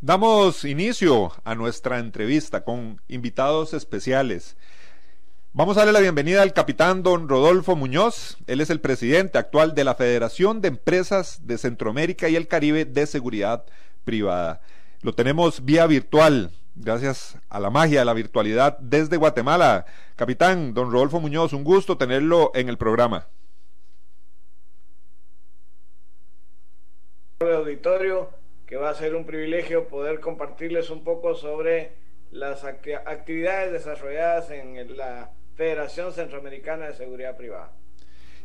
[0.00, 4.56] Damos inicio a nuestra entrevista con invitados especiales.
[5.52, 8.38] Vamos a darle la bienvenida al capitán don Rodolfo Muñoz.
[8.46, 12.86] Él es el presidente actual de la Federación de Empresas de Centroamérica y el Caribe
[12.86, 13.66] de Seguridad
[14.04, 14.62] Privada.
[15.02, 19.84] Lo tenemos vía virtual, gracias a la magia de la virtualidad desde Guatemala.
[20.16, 23.26] Capitán don Rodolfo Muñoz, un gusto tenerlo en el programa.
[27.50, 28.30] Auditorio,
[28.66, 31.92] que va a ser un privilegio poder compartirles un poco sobre
[32.30, 37.72] las actividades desarrolladas en la Federación Centroamericana de Seguridad Privada.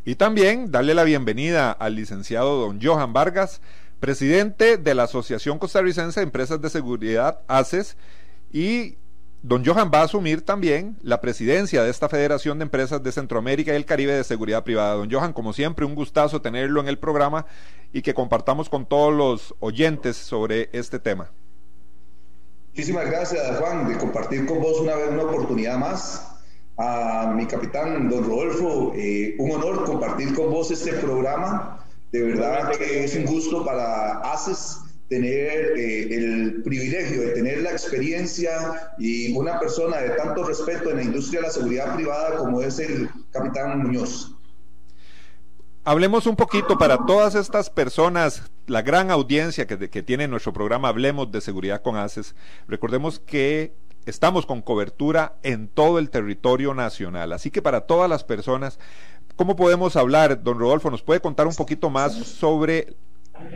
[0.04, 3.62] Y también darle la bienvenida al licenciado don Johan Vargas,
[4.00, 7.98] presidente de la Asociación Costarricense de Empresas de Seguridad, ACES,
[8.52, 8.98] y
[9.44, 13.72] Don Johan va a asumir también la presidencia de esta Federación de Empresas de Centroamérica
[13.72, 14.96] y el Caribe de Seguridad Privada.
[14.96, 17.46] Don Johan, como siempre, un gustazo tenerlo en el programa
[17.94, 21.32] y que compartamos con todos los oyentes sobre este tema.
[22.74, 26.34] Muchísimas gracias, Juan, de compartir con vos una vez una oportunidad más.
[26.80, 31.86] A mi capitán, don Rodolfo, eh, un honor compartir con vos este programa.
[32.12, 37.72] De verdad que es un gusto para ACES tener eh, el privilegio de tener la
[37.72, 42.62] experiencia y una persona de tanto respeto en la industria de la seguridad privada como
[42.62, 44.34] es el capitán Muñoz.
[45.86, 50.90] Hablemos un poquito para todas estas personas, la gran audiencia que, que tiene nuestro programa
[50.90, 52.36] Hablemos de Seguridad con ACES.
[52.68, 53.74] Recordemos que
[54.06, 57.32] estamos con cobertura en todo el territorio nacional.
[57.32, 58.80] Así que para todas las personas,
[59.38, 60.44] ¿cómo podemos hablar?
[60.44, 62.98] Don Rodolfo, ¿nos puede contar un poquito más sobre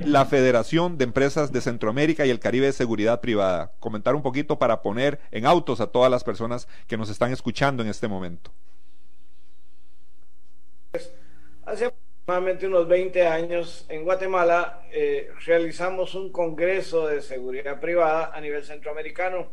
[0.06, 3.74] la Federación de Empresas de Centroamérica y el Caribe de Seguridad Privada.
[3.80, 7.84] Comentar un poquito para poner en autos a todas las personas que nos están escuchando
[7.84, 8.52] en este momento.
[11.66, 18.42] Hace aproximadamente unos 20 años en Guatemala eh, realizamos un congreso de seguridad privada a
[18.42, 19.48] nivel centroamericano.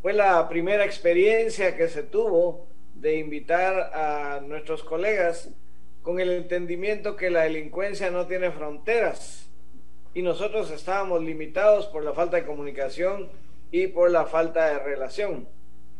[0.00, 5.50] Fue la primera experiencia que se tuvo de invitar a nuestros colegas
[6.02, 9.43] con el entendimiento que la delincuencia no tiene fronteras
[10.14, 13.28] y nosotros estábamos limitados por la falta de comunicación
[13.70, 15.48] y por la falta de relación.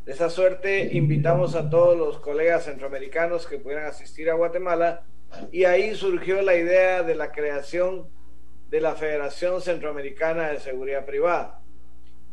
[0.06, 5.02] De esa suerte invitamos a todos los colegas centroamericanos que pudieran asistir a Guatemala
[5.50, 8.08] y ahí surgió la idea de la creación
[8.70, 11.60] de la Federación Centroamericana de Seguridad Privada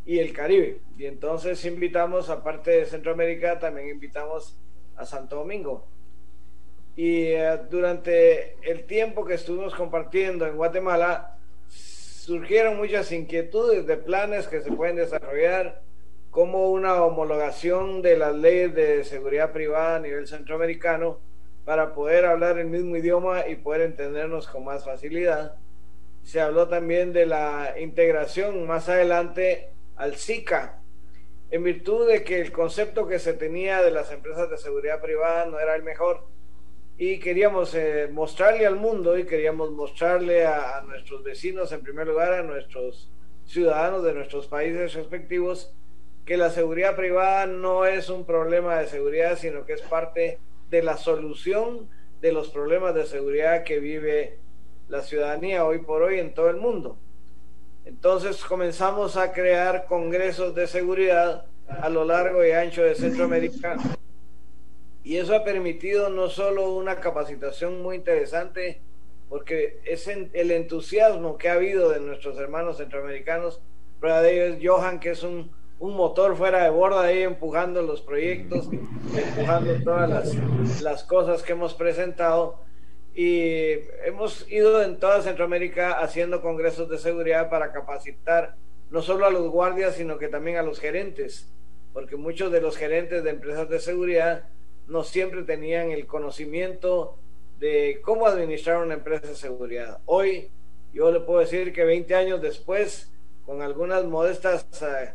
[0.05, 0.81] y el Caribe.
[0.97, 4.57] Y entonces invitamos, aparte de Centroamérica, también invitamos
[4.95, 5.87] a Santo Domingo.
[6.95, 11.37] Y eh, durante el tiempo que estuvimos compartiendo en Guatemala,
[12.21, 15.81] surgieron muchas inquietudes de planes que se pueden desarrollar,
[16.29, 21.19] como una homologación de las leyes de seguridad privada a nivel centroamericano
[21.65, 25.55] para poder hablar el mismo idioma y poder entendernos con más facilidad.
[26.21, 30.79] Se habló también de la integración más adelante al SICA,
[31.49, 35.47] en virtud de que el concepto que se tenía de las empresas de seguridad privada
[35.47, 36.27] no era el mejor
[37.03, 42.31] y queríamos eh, mostrarle al mundo y queríamos mostrarle a, nuestros vecinos, en primer lugar,
[42.31, 43.09] a nuestros
[43.43, 45.73] ciudadanos de nuestros países respectivos,
[46.27, 50.37] que la seguridad privada no es un problema de seguridad, sino que es parte
[50.69, 51.89] de la solución
[52.21, 54.37] de los problemas de seguridad que vive
[54.87, 56.99] la ciudadanía hoy por hoy en todo el mundo.
[57.83, 63.75] Entonces comenzamos a crear congresos de seguridad a lo largo y ancho de Centroamérica
[65.03, 68.81] y eso ha permitido no solo una capacitación muy interesante,
[69.29, 73.61] porque es el entusiasmo que ha habido de nuestros hermanos centroamericanos,
[73.99, 77.81] prueba de ello es Johan, que es un, un motor fuera de borda ahí empujando
[77.81, 82.59] los proyectos, empujando todas las, las cosas que hemos presentado.
[83.13, 88.55] Y hemos ido en toda Centroamérica haciendo congresos de seguridad para capacitar
[88.89, 91.51] no solo a los guardias, sino que también a los gerentes,
[91.93, 94.43] porque muchos de los gerentes de empresas de seguridad
[94.91, 97.17] no siempre tenían el conocimiento
[97.59, 99.99] de cómo administrar una empresa de seguridad.
[100.05, 100.51] Hoy
[100.93, 103.09] yo le puedo decir que 20 años después,
[103.45, 105.13] con algunas modestas eh,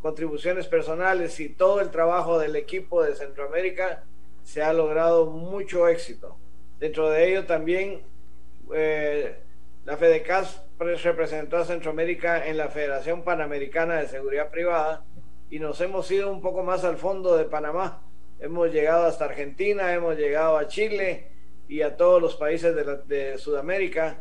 [0.00, 4.02] contribuciones personales y todo el trabajo del equipo de Centroamérica,
[4.42, 6.36] se ha logrado mucho éxito.
[6.80, 8.02] Dentro de ello también
[8.74, 9.36] eh,
[9.84, 15.04] la FEDECAS representó a Centroamérica en la Federación Panamericana de Seguridad Privada
[15.48, 18.02] y nos hemos ido un poco más al fondo de Panamá.
[18.42, 21.28] Hemos llegado hasta Argentina, hemos llegado a Chile
[21.68, 22.74] y a todos los países
[23.06, 24.18] de, Sudamérica,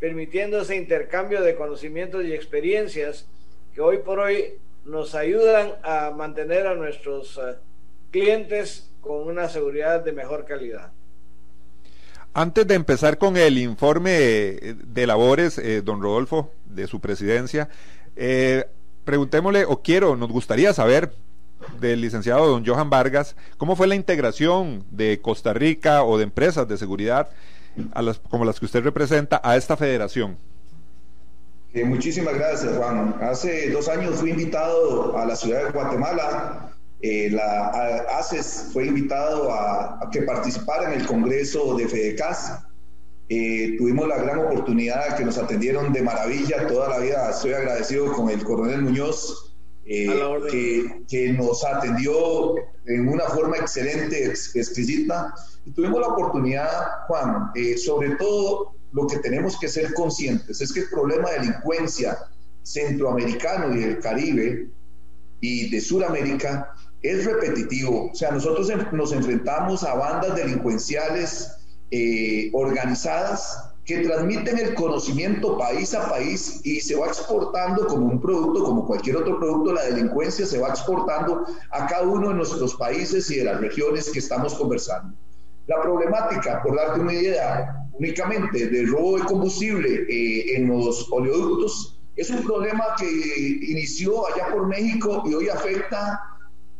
[0.00, 3.26] permitiendo ese intercambio de conocimientos y experiencias
[3.74, 4.54] que hoy por hoy
[4.86, 7.56] nos ayudan a mantener a nuestros uh,
[8.10, 10.90] clientes con una seguridad de mejor calidad.
[12.32, 17.68] Antes de empezar con el informe de labores, eh, don Rodolfo, de su presidencia,
[18.16, 18.64] eh,
[19.04, 21.12] preguntémosle, o quiero, nos gustaría saber
[21.80, 26.68] del licenciado don Johan Vargas, cómo fue la integración de Costa Rica o de empresas
[26.68, 27.30] de seguridad
[27.92, 30.36] a las, como las que usted representa a esta federación.
[31.74, 33.16] Eh, muchísimas gracias, Juan.
[33.20, 36.72] Hace dos años fui invitado a la ciudad de Guatemala.
[37.00, 37.68] Eh, la
[38.18, 42.64] ACES fue invitado a, que participara en el Congreso de FEDECAS.
[43.28, 47.30] Eh, tuvimos la gran oportunidad que nos atendieron de maravilla toda la vida.
[47.30, 49.47] Estoy agradecido con el coronel Muñoz,
[49.88, 52.56] que, que, nos atendió
[52.86, 55.34] en una forma excelente, exquisita.
[55.64, 56.70] Y tuvimos la oportunidad,
[57.06, 57.50] Juan,
[57.82, 62.18] sobre todo lo que tenemos que ser conscientes es que el problema de delincuencia
[62.62, 64.68] centroamericano y del Caribe
[65.40, 68.10] y de Sudamérica es repetitivo.
[68.10, 71.52] O sea, nosotros nos enfrentamos a bandas delincuenciales
[71.90, 78.20] eh, organizadas que transmiten el conocimiento país a país y se va exportando como un
[78.20, 82.74] producto, como cualquier otro producto, la delincuencia se va exportando a cada uno de nuestros
[82.74, 85.16] países y de las regiones que estamos conversando.
[85.68, 91.98] La problemática, por darte una idea, únicamente del robo de combustible eh, en los oleoductos
[92.16, 96.20] es un problema que inició allá por México y hoy afecta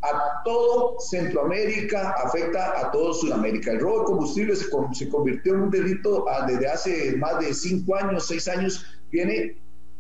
[0.03, 3.73] a todo Centroamérica, afecta a todo Sudamérica.
[3.73, 7.53] El robo de combustible se, se convirtió en un delito ah, desde hace más de
[7.53, 9.56] cinco años, seis años, viene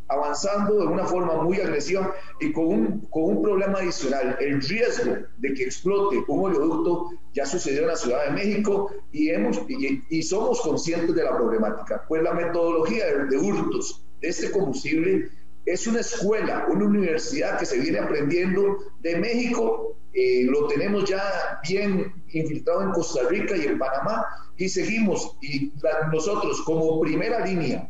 [0.08, 4.36] avanzando de una forma muy agresiva y con un, con un problema adicional.
[4.40, 9.30] El riesgo de que explote un oleoducto ya sucedió en la Ciudad de México y,
[9.30, 12.04] hemos, y, somos conscientes de la problemática.
[12.08, 15.30] Pues la metodología de, hurtos de este combustible
[15.68, 21.60] es una escuela, una universidad que se viene aprendiendo de México, eh, lo tenemos ya
[21.68, 24.24] bien infiltrado en Costa Rica y en Panamá
[24.56, 25.70] y seguimos y
[26.10, 27.88] nosotros como primera línea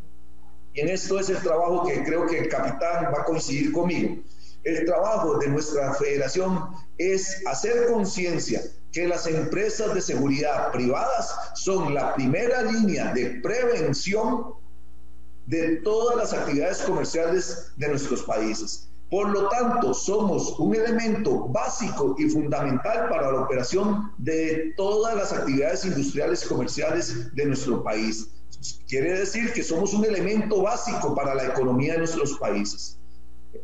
[0.75, 4.17] y en esto es el trabajo que creo que el capitán va a coincidir conmigo.
[4.65, 8.61] El trabajo de nuestra federación es hacer conciencia
[8.93, 14.55] que las empresas de seguridad privadas son la primera línea de prevención
[15.49, 18.91] de todas las actividades comerciales de nuestros países.
[19.11, 25.33] Por lo tanto, somos un elemento básico y fundamental para la operación de todas las
[25.33, 28.29] actividades industriales y comerciales de nuestro país.
[28.87, 32.99] Quiere decir que somos un elemento básico para la economía de nuestros países.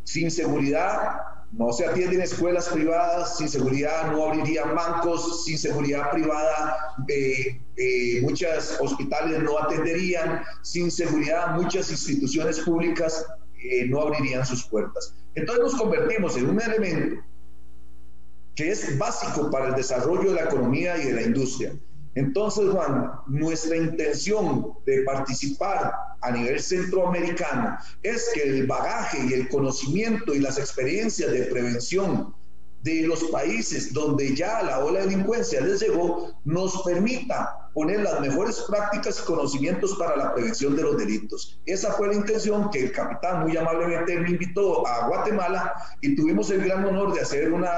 [0.05, 6.95] Sin seguridad no se atienden escuelas privadas, sin seguridad no abrirían bancos, sin seguridad privada
[7.09, 13.27] eh, eh, muchos hospitales no atenderían, sin seguridad muchas instituciones públicas
[13.63, 15.15] eh, no abrirían sus puertas.
[15.37, 17.23] Entonces nos convertimos en un elemento
[18.57, 21.73] que es básico para el desarrollo de la economía y de la industria.
[22.15, 29.49] Entonces, Juan, nuestra intención de participar a nivel centroamericano es que el bagaje y el
[29.49, 32.35] conocimiento y las experiencias de prevención
[32.83, 38.21] de los países donde ya la ola de delincuencia les llegó, nos permita poner las
[38.21, 41.61] mejores prácticas y conocimientos para la prevención de los delitos.
[41.67, 46.51] Esa fue la intención que el capitán muy amablemente me invitó a Guatemala y tuvimos
[46.51, 47.73] el gran honor de hacer una,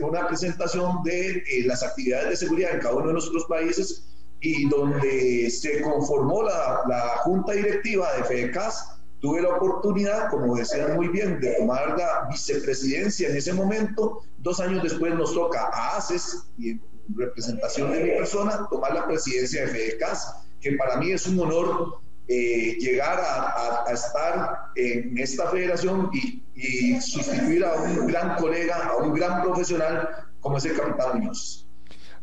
[0.00, 4.08] una presentación de eh, las actividades de seguridad en cada uno de nuestros países
[4.40, 10.94] y donde se conformó la, la junta directiva de FEDECAS Tuve la oportunidad, como decían
[10.94, 14.20] muy bien, de tomar la vicepresidencia en ese momento.
[14.38, 16.80] Dos años después nos toca a ACES y
[17.16, 22.00] representación de mi persona tomar la presidencia de FEDECAS, que para mí es un honor
[22.26, 28.96] eh, llegar a, estar en esta federación y, y, sustituir a un gran colega, a
[28.96, 30.08] un gran profesional
[30.40, 31.66] como es el capitán Muñoz.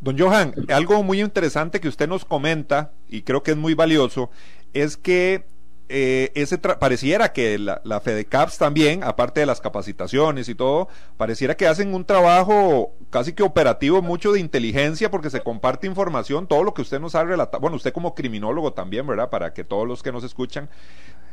[0.01, 4.29] Don Johan, algo muy interesante que usted nos comenta y creo que es muy valioso
[4.73, 5.45] es que
[5.89, 10.87] eh, ese pareciera que la, la, FEDECAPS también, aparte de las capacitaciones y todo,
[11.17, 16.47] pareciera que hacen un trabajo casi que operativo, mucho de inteligencia, porque se comparte información,
[16.47, 19.29] todo lo que usted nos ha relatado, bueno, usted como criminólogo también, ¿verdad?
[19.29, 20.69] Para que todos los que nos escuchan,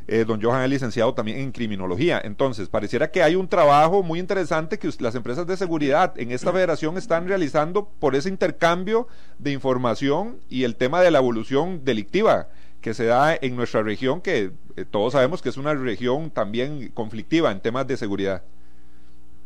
[0.05, 2.21] Eh, don Johan es licenciado también en criminología.
[2.21, 6.51] Entonces, pareciera que hay un trabajo muy interesante que las empresas de seguridad en esta
[6.51, 9.07] federación están realizando por ese intercambio
[9.39, 12.49] de información y el tema de la evolución delictiva
[12.83, 16.89] que se da en nuestra región, que eh, todos sabemos que es una región también
[16.89, 18.43] conflictiva en temas de seguridad.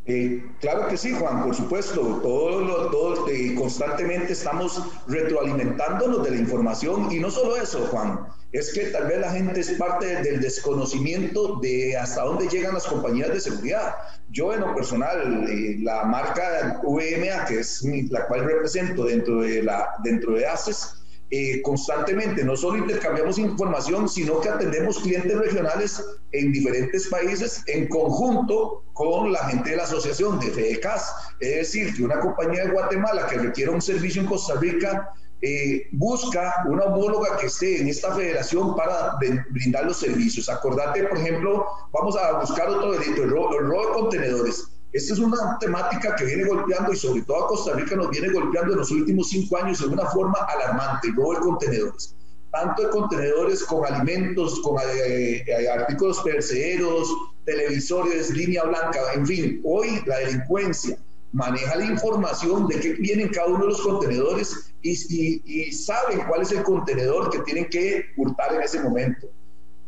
[0.07, 2.01] Eh, claro que sí, Juan, por supuesto.
[2.23, 8.73] Todos todo, eh, constantemente estamos retroalimentándonos de la información y no solo eso, Juan, es
[8.73, 13.29] que tal vez la gente es parte del desconocimiento de hasta dónde llegan las compañías
[13.29, 13.93] de seguridad.
[14.31, 15.45] Yo en lo personal,
[15.83, 20.97] la marca VMA, que es la cual represento dentro de, la, dentro de ACES,
[21.29, 27.89] eh, constantemente no solo intercambiamos información, sino que atendemos clientes regionales en diferentes países en
[27.89, 31.13] conjunto con la gente de la asociación de FEDECAS.
[31.41, 35.09] Es decir, que una compañía de Guatemala que requiera un servicio en Costa Rica
[35.41, 39.17] eh, busca una homóloga que esté en esta federación para
[39.49, 40.49] brindar los servicios.
[40.49, 45.57] Acordate, por ejemplo, vamos a buscar otro delito, el robo de contenedores esta es una
[45.59, 48.91] temática que viene golpeando y sobre todo a Costa Rica nos viene golpeando en los
[48.91, 52.15] últimos cinco años de una forma alarmante, robo de contenedores.
[52.51, 57.09] Tanto de contenedores con alimentos, con eh, eh, artículos perceros,
[57.45, 60.97] televisores, línea blanca, en fin, hoy la delincuencia
[61.33, 66.41] maneja la información de qué vienen cada uno de los contenedores y, y saben cuál
[66.41, 69.27] es el contenedor que tienen que hurtar en ese momento.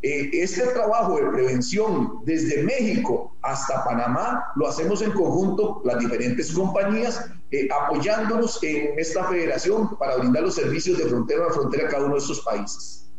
[0.02, 6.54] Eh, este trabajo de prevención desde México hasta Panamá lo hacemos en conjunto las diferentes
[6.54, 11.90] compañías, eh, apoyándonos en esta federación para brindar los servicios de frontera a frontera a
[11.90, 13.10] cada uno de estos países.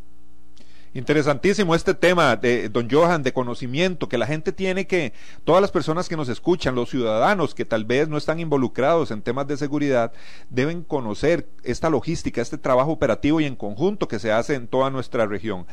[0.93, 5.13] Interesantísimo este tema de don Johan, de conocimiento, que la gente tiene que,
[5.45, 9.23] todas las personas que nos escuchan, los ciudadanos que tal vez no están involucrados en
[9.23, 10.13] temas de seguridad,
[10.49, 14.91] deben conocer esta logística, este trabajo operativo y en conjunto que se hace en toda
[14.91, 15.67] nuestra región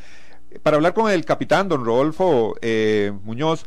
[0.64, 3.66] para hablar con el capitán, don Rodolfo eh, Muñoz.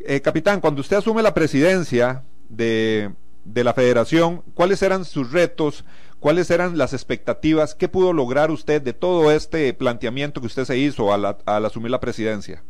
[0.00, 3.10] Eh, capitán, cuando usted asume la presidencia de,
[3.44, 5.84] la federación, ¿cuáles eran sus retos?
[6.20, 7.74] ¿Cuáles eran las expectativas?
[7.74, 12.00] ¿Qué pudo lograr usted de todo este planteamiento que usted se hizo al, asumir la
[12.00, 12.62] presidencia?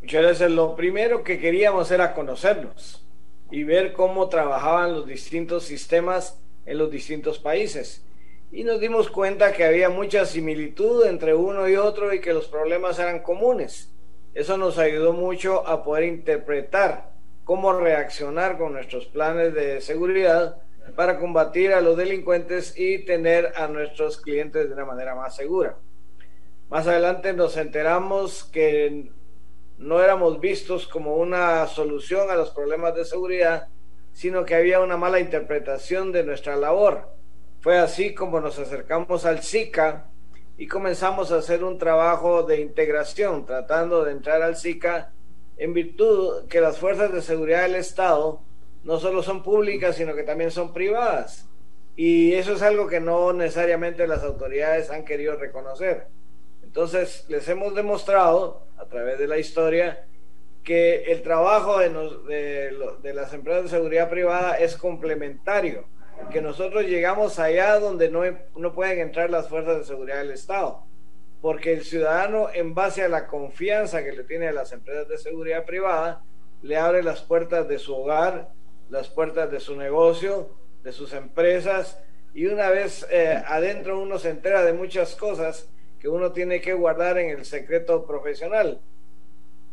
[0.00, 0.50] Muchas gracias.
[0.50, 3.04] Lo primero que queríamos era conocernos
[3.50, 8.04] y ver cómo trabajaban los distintos sistemas en los distintos países
[8.50, 12.48] y nos dimos cuenta que había mucha similitud entre uno y otro y que los
[12.48, 13.92] problemas eran comunes.
[14.34, 17.12] Eso nos ayudó mucho a poder interpretar
[17.44, 20.62] cómo reaccionar con nuestros planes de seguridad
[20.96, 25.76] para combatir a los delincuentes y tener a nuestros clientes de una manera más segura.
[26.70, 29.10] Más adelante nos enteramos que
[29.76, 33.68] no éramos vistos como una solución a los problemas de seguridad,
[34.12, 37.17] sino que había una mala interpretación de nuestra labor
[37.60, 40.06] fue así como nos acercamos al SICA
[40.56, 45.12] y comenzamos a hacer un trabajo de integración, tratando de entrar al SICA
[45.56, 48.40] en virtud que las fuerzas de seguridad del Estado
[48.84, 51.48] no solo son públicas, sino que también son privadas.
[51.96, 56.06] Y eso es algo que no necesariamente las autoridades han querido reconocer.
[56.62, 60.06] Entonces, les hemos demostrado a través de la historia
[60.62, 62.72] que el trabajo de,
[63.14, 65.86] las empresas de seguridad privada es complementario
[66.30, 68.22] que nosotros llegamos allá donde no,
[68.56, 70.84] no pueden entrar las fuerzas de seguridad del Estado,
[71.40, 75.18] porque el ciudadano, en base a la confianza que le tiene a las empresas de
[75.18, 76.22] seguridad privada,
[76.62, 78.50] le abre las puertas de su hogar,
[78.90, 80.50] las puertas de su negocio,
[80.82, 81.98] de sus empresas,
[82.34, 86.74] y una vez eh, adentro uno se entera de muchas cosas que uno tiene que
[86.74, 88.80] guardar en el secreto profesional.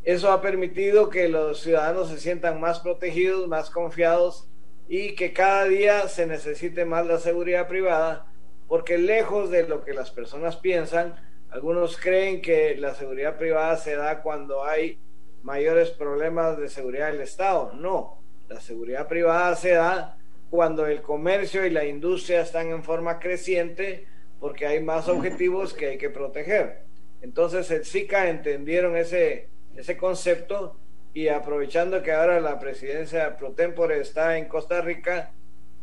[0.04, 4.48] Eso ha permitido que los ciudadanos se sientan más protegidos, más confiados
[4.88, 8.28] y que cada día se necesite más la seguridad privada,
[8.68, 11.16] porque lejos de lo que las personas piensan,
[11.50, 15.00] algunos creen que la seguridad privada se da cuando hay
[15.42, 17.72] mayores problemas de seguridad del Estado.
[17.74, 20.18] No, la seguridad privada se da
[20.50, 24.08] cuando el comercio y la industria están en forma creciente
[24.40, 26.84] porque hay más objetivos que hay que proteger.
[27.22, 30.78] Entonces el SICA entendieron ese, ese concepto
[31.16, 35.32] y aprovechando que ahora la presidencia pro tempore está en Costa Rica,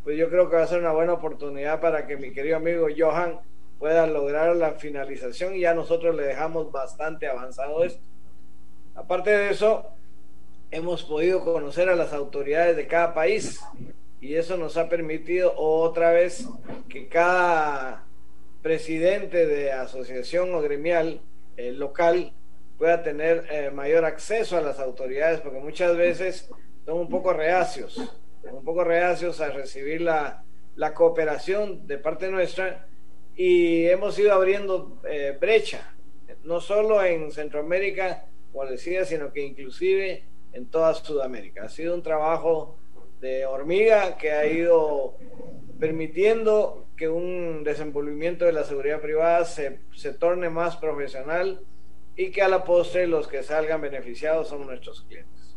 [0.05, 2.87] pues yo creo que va a ser una buena oportunidad para que mi querido amigo
[2.95, 3.41] Johan
[3.79, 8.03] pueda lograr la finalización y ya nosotros le dejamos bastante avanzado esto.
[8.95, 9.87] Aparte de eso,
[10.71, 13.59] hemos podido conocer a las autoridades de cada país
[14.21, 16.47] y eso nos ha permitido otra vez
[16.91, 18.05] que cada
[18.61, 21.23] presidente de asociación o gremial
[21.57, 22.35] eh, local
[22.83, 26.51] pueda tener eh, mayor acceso a las autoridades, porque muchas veces
[26.85, 27.97] son un poco reacios,
[28.43, 30.43] un poco reacios a recibir la,
[30.75, 32.89] la cooperación de parte nuestra
[33.37, 35.95] y hemos ido abriendo eh, brecha.
[36.43, 41.67] no solo en Centroamérica, como decía, sino que inclusive en toda Sudamérica.
[41.67, 42.79] Ha sido un trabajo
[43.21, 45.19] de hormiga que ha ido
[45.79, 51.65] permitiendo que un desenvolvimiento de la seguridad privada se, se torne más profesional
[52.17, 55.57] y que a la postre los que salgan beneficiados son nuestros clientes.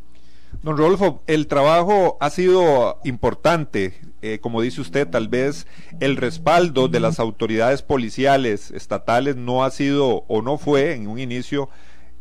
[0.61, 5.67] Don Rodolfo, el trabajo ha sido importante, eh, como dice usted, tal vez
[5.99, 11.19] el respaldo de las autoridades policiales estatales no ha sido o no fue en un
[11.19, 11.69] inicio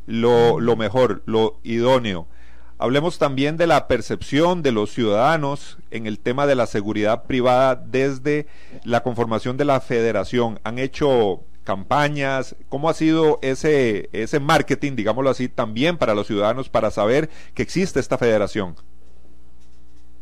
[0.07, 2.27] lo, lo mejor, lo idóneo.
[2.77, 7.77] Hablemos también de la percepción de los ciudadanos en el tema de la seguridad privada
[7.77, 8.47] desde
[8.83, 10.59] la conformación de la federación.
[10.65, 16.69] Han hecho campañas, cómo ha sido ese, ese marketing, digámoslo así, también para los ciudadanos
[16.69, 18.77] para saber que existe esta federación.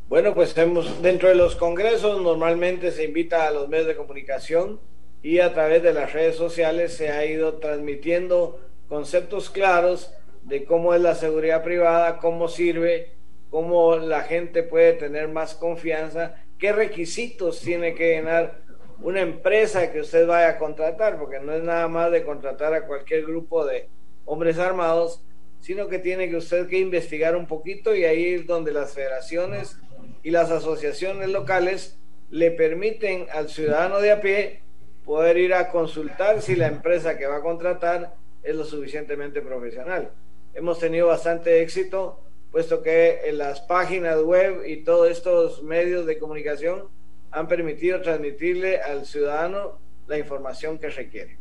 [0.09, 4.79] Bueno, pues hemos, dentro de los congresos normalmente se invita a los medios de comunicación
[5.23, 10.95] y a través de las redes sociales se ha ido transmitiendo conceptos claros de cómo
[10.95, 13.13] es la seguridad privada, cómo sirve,
[13.49, 18.63] cómo la gente puede tener más confianza, qué requisitos tiene que llenar
[19.01, 22.87] una empresa que usted vaya a contratar, porque no es nada más de contratar a
[22.87, 23.89] cualquier grupo de
[24.25, 25.25] hombres armados,
[25.61, 29.77] sino que tiene que usted que investigar un poquito y ahí es donde las federaciones
[30.23, 31.99] y las asociaciones locales
[32.31, 34.63] le permiten al ciudadano de a pie
[35.05, 40.11] poder ir a consultar si la empresa que va a contratar es lo suficientemente profesional.
[40.55, 42.21] Hemos tenido bastante éxito,
[42.51, 46.89] puesto que en las páginas web y todos estos medios de comunicación
[47.33, 51.39] han permitido transmitirle al ciudadano la información que requiere.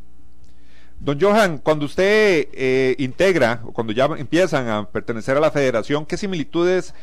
[0.98, 6.06] Don Johan, cuando usted eh, integra o cuando ya empiezan a pertenecer a la federación,
[6.06, 6.94] ¿qué similitudes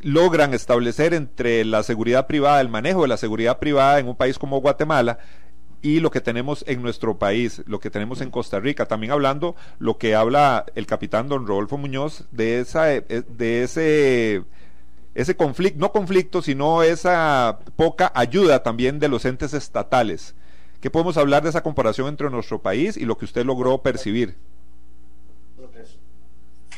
[0.00, 4.38] logran establecer entre la seguridad privada, el manejo de la seguridad privada en un país
[4.38, 5.18] como Guatemala
[5.82, 8.86] y lo que tenemos en nuestro país, lo que tenemos en Costa Rica.
[8.86, 14.44] También hablando lo que habla el capitán don Rodolfo Muñoz de esa eh, de ese
[15.14, 20.34] ese conflicto, no conflicto, sino esa poca ayuda también de los entes estatales.
[20.80, 24.36] ¿Qué podemos hablar de esa comparación entre nuestro país y lo que usted logró percibir?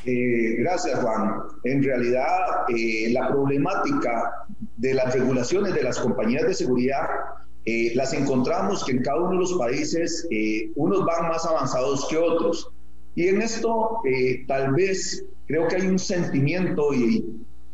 [0.05, 1.43] Eh, gracias, Juan.
[1.65, 2.29] En realidad,
[2.69, 4.47] eh, la problemática
[4.77, 7.09] de las regulaciones de las compañías de seguridad
[7.69, 12.07] eh, las encontramos que en cada uno de los países eh, unos van más avanzados
[12.09, 12.71] que otros.
[13.17, 17.25] Y en esto eh, tal vez creo que hay un sentimiento y,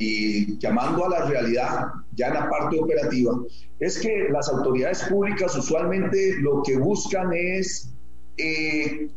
[0.02, 3.32] y, llamando a la realidad, ya en la parte operativa,
[3.80, 7.88] es que las autoridades públicas usualmente lo que buscan es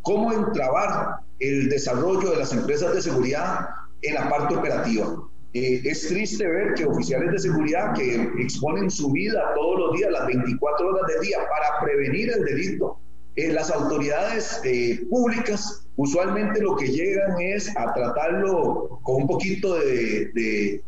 [0.01, 3.67] cómo entrabar el desarrollo de las empresas de seguridad
[4.01, 5.15] en la parte operativa.
[5.53, 10.11] Eh, es triste ver que oficiales de seguridad que exponen su vida todos los días,
[10.11, 12.99] las 24 horas del día, para prevenir el delito,
[13.37, 19.75] eh, las autoridades eh, públicas usualmente lo que llegan es a tratarlo con un poquito
[19.75, 20.81] de,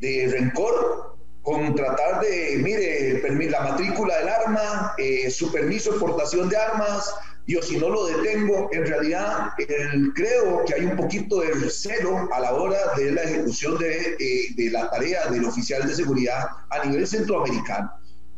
[0.00, 4.94] rencor, con tratar de, mire, la matrícula del arma,
[5.30, 7.14] su permiso de exportación de armas,
[7.46, 9.50] yo si no lo detengo, en realidad
[10.14, 14.54] creo que hay un poquito de celo a la hora de la ejecución de, eh,
[14.56, 17.92] de, la tarea del oficial de seguridad a nivel centroamericano.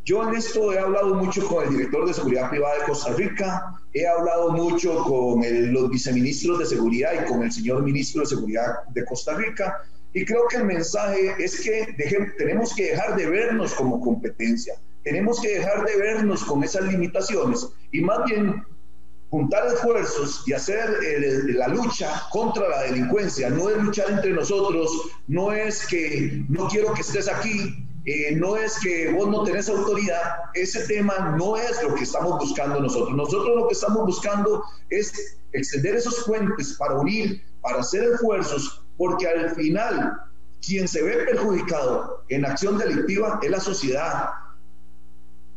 [0.07, 3.73] Yo en esto he hablado mucho con el director de seguridad privada de Costa Rica,
[3.93, 5.41] he hablado mucho con
[5.73, 9.81] los viceministros de seguridad y con el señor ministro de seguridad de Costa Rica,
[10.13, 11.93] y creo que el mensaje es que
[12.37, 17.67] tenemos que dejar de vernos como competencia, tenemos que dejar de vernos con esas limitaciones
[17.91, 18.63] y más bien
[19.29, 23.49] juntar esfuerzos y hacer eh, la lucha contra la delincuencia.
[23.49, 24.89] No es luchar entre nosotros,
[25.27, 29.67] no es que no quiero que estés aquí, eh, no es que vos no tenés
[29.67, 30.21] autoridad.
[30.53, 33.13] Ese tema no es lo que estamos buscando nosotros.
[33.13, 39.27] Nosotros lo que estamos buscando es extender esos puentes para unir, para hacer esfuerzos, porque
[39.27, 40.21] al final
[40.65, 44.29] quien se ve perjudicado en acción delictiva es la sociedad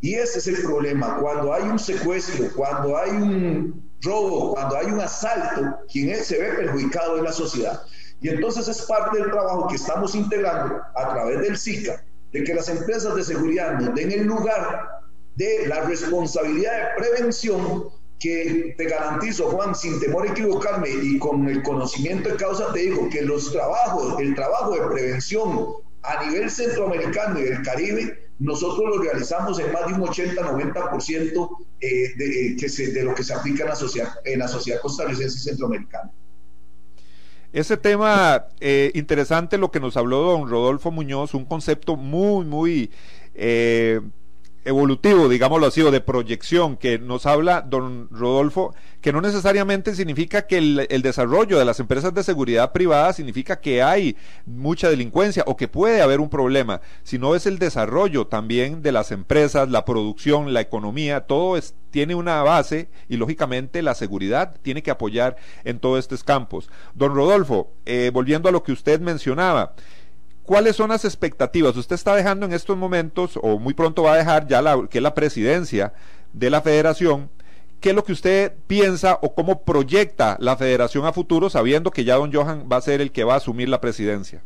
[0.00, 1.18] y ese es el problema.
[1.18, 6.52] Cuando hay un secuestro, cuando hay un robo, cuando hay un asalto, quien se ve
[6.54, 7.82] perjudicado es la sociedad.
[8.20, 12.02] Y entonces es parte del trabajo que estamos integrando a través del SICA,
[12.32, 14.88] de que las empresas de seguridad nos den el lugar
[15.36, 17.88] de la responsabilidad de prevención
[18.18, 22.80] que te garantizo, Juan, sin temor a equivocarme y con el conocimiento de causa, te
[22.80, 25.68] digo que los trabajos, el trabajo de prevención
[26.02, 31.48] a nivel centroamericano y del Caribe nosotros lo realizamos en más de un 80-90%
[31.80, 34.80] eh, de, eh, que de lo que se aplica en la sociedad, en la sociedad
[34.80, 36.10] costarricense y centroamericana.
[37.52, 42.90] Ese tema eh, interesante lo que nos habló don Rodolfo Muñoz, un concepto muy, muy
[44.64, 50.46] evolutivo, digámoslo así, o de proyección que nos habla don Rodolfo, que no necesariamente significa
[50.46, 55.56] que el, desarrollo de las empresas de seguridad privada significa que hay mucha delincuencia o
[55.56, 60.52] que puede haber un problema, sino es el desarrollo también de las empresas, la producción,
[60.52, 65.78] la economía, todo es, tiene una base y lógicamente la seguridad tiene que apoyar en
[65.78, 66.70] todos estos campos.
[66.94, 69.74] Don Rodolfo, eh, volviendo a lo que usted mencionaba,
[70.50, 71.76] ¿Cuáles son las expectativas?
[71.76, 75.00] Usted está dejando en estos momentos, o muy pronto va a dejar ya la, que
[75.00, 75.92] la presidencia
[76.32, 77.30] de la federación.
[77.80, 82.02] ¿Qué es lo que usted piensa o cómo proyecta la federación a futuro, sabiendo que
[82.02, 84.42] ya don Johan va a ser el que va a asumir la presidencia?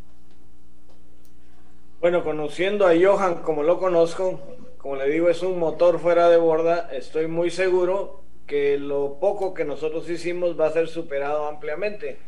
[2.02, 4.42] Bueno, conociendo a Johan como lo conozco,
[4.76, 9.54] como le digo, es un motor fuera de borda, estoy muy seguro que lo poco
[9.54, 12.18] que nosotros hicimos va a ser superado ampliamente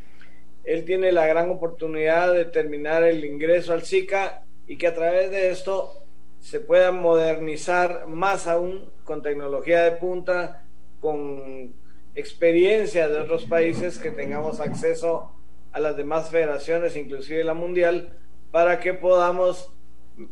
[0.67, 5.31] él tiene la gran oportunidad de terminar el ingreso al SICA y que a través
[5.31, 6.03] de esto
[6.41, 10.65] se pueda modernizar más aún con tecnología de punta,
[11.01, 11.73] con
[12.17, 15.33] experiencia de otros países que tengamos acceso
[15.71, 18.19] a las demás federaciones, inclusive la mundial,
[18.51, 19.73] para que podamos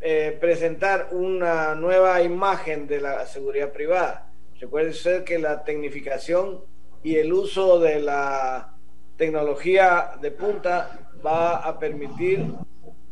[0.01, 4.33] eh, presentar una nueva imagen de la seguridad privada.
[4.59, 6.65] Recuerde usted que la tecnificación
[7.05, 8.74] y el uso de la
[9.17, 12.45] tecnología de punta va a permitir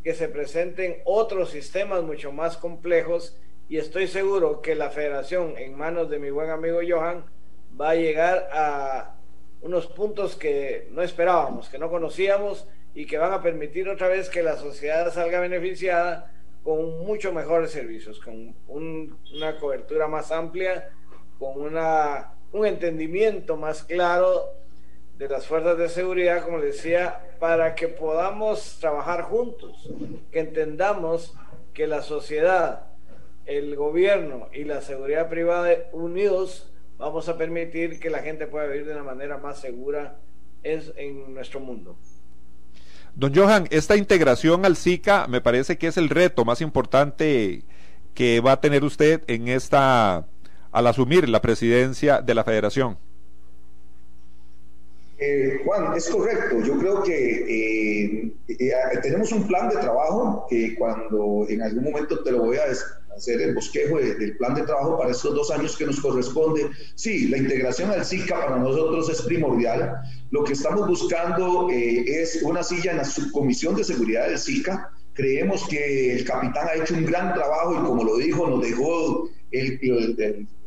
[0.03, 3.39] que se presenten otros sistemas mucho más complejos
[3.69, 7.25] y estoy seguro que la federación en manos de mi buen amigo Johan
[7.81, 9.15] va a llegar a
[9.61, 14.29] unos puntos que no esperábamos, que no conocíamos y que van a permitir otra vez
[14.29, 16.33] que la sociedad salga beneficiada
[16.65, 20.91] con mucho mejores servicios, con una cobertura más amplia,
[21.39, 24.62] con una, un entendimiento más claro
[25.23, 29.89] de las fuerzas de seguridad, como decía, para que podamos trabajar juntos,
[30.33, 31.35] que entendamos
[31.73, 32.87] que la sociedad,
[33.47, 38.85] el gobierno y la seguridad privada unidos vamos a permitir que la gente pueda vivir
[38.85, 40.17] de una manera más segura
[40.65, 41.97] en nuestro mundo.
[43.15, 47.63] Don Johan, esta integración al SICA me parece que es el reto más importante
[48.15, 50.27] que va a tener usted en esta
[50.73, 52.99] al asumir la presidencia de la federación.
[55.25, 56.61] Eh, Juan, es correcto.
[56.63, 62.25] Yo creo que eh, eh, tenemos un plan de trabajo que cuando en algún momento
[62.25, 62.65] te lo voy a
[63.17, 66.69] hacer el bosquejo del plan de trabajo para estos dos años que nos corresponde.
[66.97, 69.95] Sí, la integración al SICA para nosotros es primordial.
[70.33, 74.91] Lo que estamos buscando es una silla en la subcomisión de seguridad del SICA.
[75.13, 79.29] Creemos que el capitán ha hecho un gran trabajo y como lo dijo, nos dejó
[79.53, 79.79] el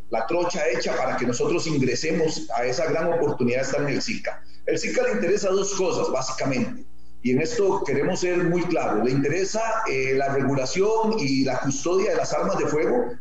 [0.10, 4.02] la trocha hecha para que nosotros ingresemos a esa gran oportunidad de estar en el
[4.02, 4.44] SICA.
[4.66, 6.86] El SICA le interesa dos cosas, básicamente,
[7.22, 9.04] y en esto queremos ser muy claros.
[9.04, 13.14] Le interesa eh, la regulación y la custodia de las armas de fuego,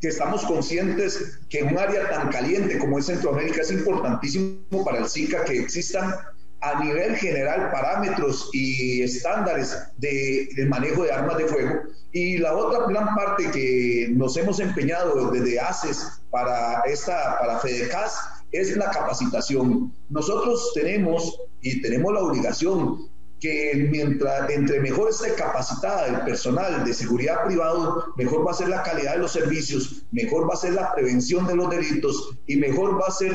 [0.00, 4.98] que estamos conscientes que en un área tan caliente como es Centroamérica es importantísimo para
[4.98, 6.14] el SICA que existan
[6.62, 11.82] a nivel general parámetros y estándares de, manejo de armas de fuego.
[12.12, 18.16] Y la otra gran parte que nos hemos empeñado desde ACES para, esta, para FEDECAS
[18.52, 19.92] es la capacitación.
[20.08, 26.94] Nosotros tenemos y tenemos la obligación que mientras entre mejor esté capacitada el personal de
[26.94, 30.74] seguridad privado, mejor va a ser la calidad de los servicios, mejor va a ser
[30.74, 33.32] la prevención de los delitos y mejor va a ser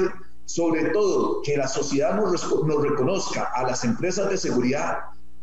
[0.47, 2.49] sobre todo que la sociedad nos,
[2.81, 4.99] reconozca a las empresas de seguridad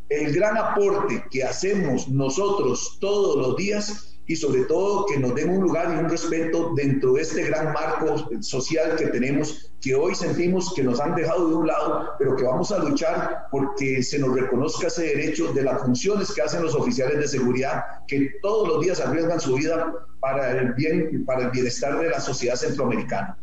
[0.08, 5.50] el gran aporte que hacemos nosotros todos los días y sobre todo que nos den
[5.50, 10.14] un lugar y un respeto dentro de este gran marco social que tenemos, que hoy
[10.14, 14.18] sentimos que nos han dejado de un lado, pero que vamos a luchar porque se
[14.18, 18.68] nos reconozca ese derecho de las funciones que hacen los oficiales de seguridad, que todos
[18.68, 23.36] los días arriesgan su vida para el bien, para el bienestar de la sociedad centroamericana.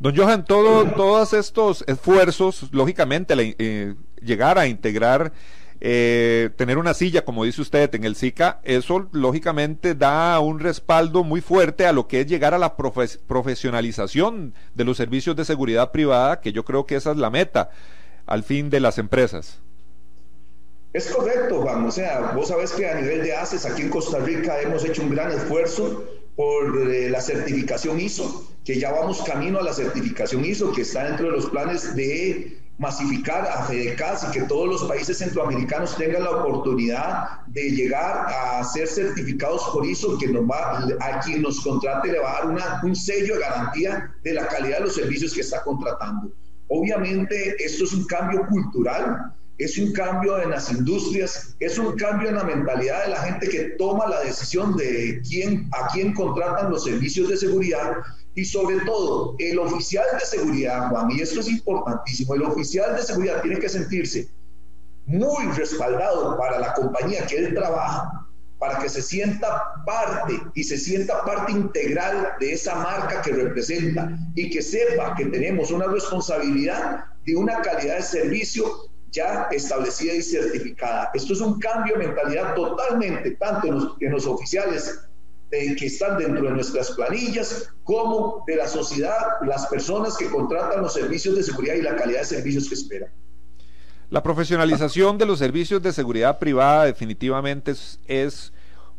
[0.00, 5.30] Don Johan, todo, todos estos esfuerzos, lógicamente, eh, llegar a integrar,
[5.78, 11.22] eh, tener una silla, como dice usted, en el SICA, eso lógicamente da un respaldo
[11.22, 15.92] muy fuerte a lo que es llegar a la profesionalización de los servicios de seguridad
[15.92, 17.68] privada, que yo creo que esa es la meta
[18.24, 19.60] al fin de las empresas.
[20.94, 21.84] Es correcto, Juan.
[21.84, 25.02] O sea, vos sabés que a nivel de ACES aquí en Costa Rica hemos hecho
[25.02, 26.04] un gran esfuerzo
[26.36, 31.04] por eh, la certificación ISO, que ya vamos camino a la certificación ISO, que está
[31.04, 36.24] dentro de los planes de masificar a FEDECAS y que todos los países centroamericanos tengan
[36.24, 41.60] la oportunidad de llegar a ser certificados por ISO, que nos va, a quien nos
[41.60, 45.34] contrate le va a dar un sello de garantía de la calidad de los servicios
[45.34, 46.32] que está contratando.
[46.68, 52.30] Obviamente esto es un cambio cultural es un cambio en las industrias, es un cambio
[52.30, 56.70] en la mentalidad de la gente que toma la decisión de quién, a quién contratan
[56.70, 57.92] los servicios de seguridad
[58.34, 63.02] y sobre todo el oficial de seguridad, Juan, y esto es importantísimo, el oficial de
[63.02, 64.30] seguridad tiene que sentirse
[65.04, 70.78] muy respaldado para la compañía que él trabaja, para que se sienta parte y se
[70.78, 77.04] sienta parte integral de esa marca que representa y que sepa que tenemos una responsabilidad
[77.26, 81.10] de una calidad de servicio ya establecida y certificada.
[81.14, 85.00] Esto es un cambio de mentalidad totalmente, tanto en los, oficiales
[85.50, 90.92] que están dentro de nuestras planillas, como de la sociedad, las personas que contratan los
[90.92, 93.10] servicios de seguridad y la calidad de servicios que esperan.
[94.10, 97.74] La profesionalización de los servicios de seguridad privada definitivamente
[98.06, 98.52] es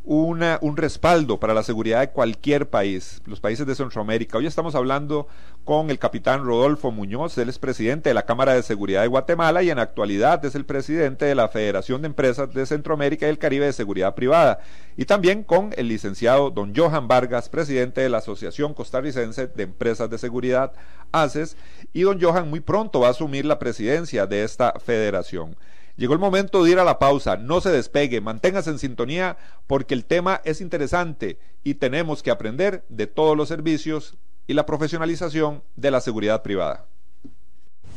[0.03, 4.37] una, un respaldo para la seguridad de cualquier país, los países de Centroamérica.
[4.37, 5.27] Hoy estamos hablando
[5.63, 9.61] con el capitán Rodolfo Muñoz, él es presidente de la Cámara de Seguridad de Guatemala
[9.61, 13.37] y en actualidad es el presidente de la Federación de Empresas de Centroamérica y el
[13.37, 14.59] Caribe de Seguridad Privada.
[14.97, 20.09] Y también con el licenciado don Johan Vargas, presidente de la Asociación Costarricense de Empresas
[20.09, 20.73] de Seguridad,
[21.11, 21.57] ACES,
[21.93, 25.55] y don Johan muy pronto va a asumir la presidencia de esta federación.
[25.97, 29.93] Llegó el momento de ir a la pausa, no se despegue, manténgase en sintonía porque
[29.93, 35.63] el tema es interesante y tenemos que aprender de todos los servicios y la profesionalización
[35.75, 36.87] de la seguridad privada.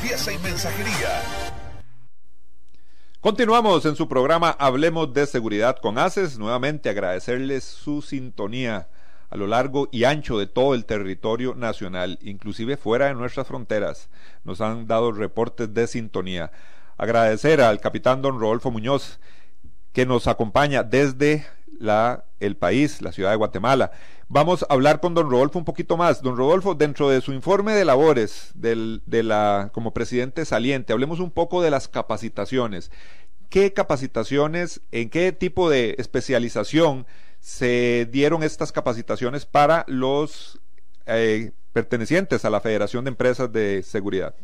[0.00, 1.22] limpieza y mensajería.
[3.20, 6.38] Continuamos en su programa Hablemos de Seguridad con ACES.
[6.38, 8.88] Nuevamente agradecerles su sintonía
[9.30, 14.08] a lo largo y ancho de todo el territorio nacional, inclusive fuera de nuestras fronteras.
[14.44, 16.52] Nos han dado reportes de sintonía.
[16.96, 19.18] Agradecer al capitán don Rodolfo Muñoz,
[19.92, 21.44] que nos acompaña desde
[21.78, 23.92] la, el país, la ciudad de Guatemala.
[24.28, 26.22] Vamos a hablar con don Rodolfo un poquito más.
[26.22, 31.20] Don Rodolfo, dentro de su informe de labores del, de la, como presidente saliente, hablemos
[31.20, 32.90] un poco de las capacitaciones.
[33.48, 37.06] ¿Qué capacitaciones, en qué tipo de especialización
[37.40, 40.60] se dieron estas capacitaciones para los
[41.06, 44.34] eh, pertenecientes a la Federación de Empresas de Seguridad?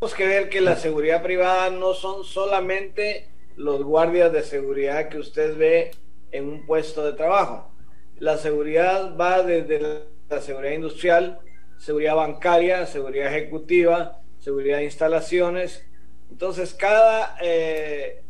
[0.00, 3.28] Tenemos que ver que la seguridad privada no son solamente
[3.60, 5.90] los guardias de seguridad que usted ve
[6.32, 7.70] en un puesto de trabajo.
[8.18, 11.40] La seguridad va desde la seguridad industrial,
[11.78, 15.86] seguridad bancaria, seguridad ejecutiva, seguridad de instalaciones.
[16.30, 18.22] Entonces, cada eh,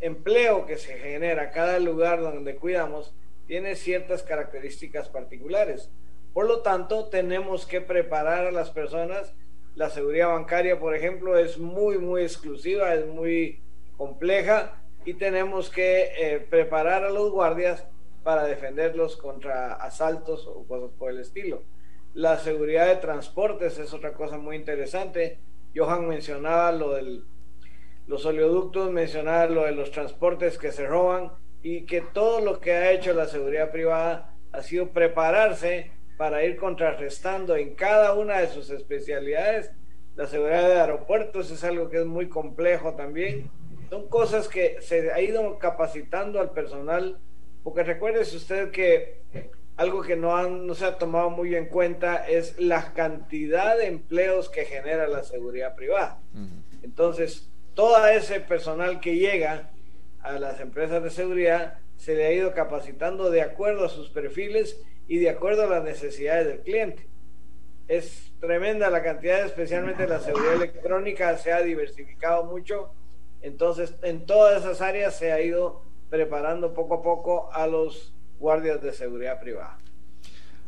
[0.00, 3.12] empleo que se genera, cada lugar donde cuidamos,
[3.48, 5.90] tiene ciertas características particulares.
[6.32, 9.34] Por lo tanto, tenemos que preparar a las personas.
[9.74, 13.62] La seguridad bancaria, por ejemplo, es muy, muy exclusiva, es muy
[13.96, 17.86] compleja y tenemos que eh, preparar a los guardias
[18.24, 21.62] para defenderlos contra asaltos o cosas por el estilo.
[22.12, 25.38] La seguridad de transportes es otra cosa muy interesante.
[25.76, 27.20] Johan mencionaba lo de
[28.08, 31.32] los oleoductos, mencionaba lo de los transportes que se roban
[31.62, 36.56] y que todo lo que ha hecho la seguridad privada ha sido prepararse para ir
[36.56, 39.70] contrarrestando en cada una de sus especialidades.
[40.16, 43.50] La seguridad de aeropuertos es algo que es muy complejo también
[43.90, 47.18] son cosas que se ha ido capacitando al personal,
[47.62, 49.20] porque recuérdese usted que
[49.76, 53.86] algo que no, han, no se ha tomado muy en cuenta es la cantidad de
[53.86, 56.20] empleos que genera la seguridad privada.
[56.82, 59.70] Entonces, todo ese personal que llega
[60.20, 64.80] a las empresas de seguridad se le ha ido capacitando de acuerdo a sus perfiles
[65.08, 67.06] y de acuerdo a las necesidades del cliente.
[67.86, 72.90] Es tremenda la cantidad, especialmente la seguridad electrónica, se ha diversificado mucho
[73.46, 78.82] entonces, en todas esas áreas se ha ido preparando poco a poco a los guardias
[78.82, 79.78] de seguridad privada.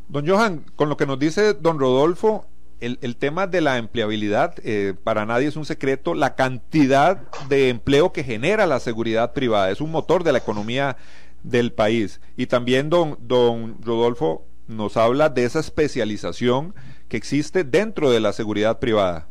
[0.06, 2.46] Don Johan, con lo que nos dice don Rodolfo,
[2.80, 6.14] el, tema de la empleabilidad eh, para nadie es un secreto.
[6.14, 7.16] La cantidad
[7.48, 10.96] de empleo que genera la seguridad privada es un motor de la economía
[11.42, 12.20] del país.
[12.36, 16.76] Y también don, don Rodolfo nos habla de esa especialización
[17.08, 19.26] que existe dentro de la seguridad privada.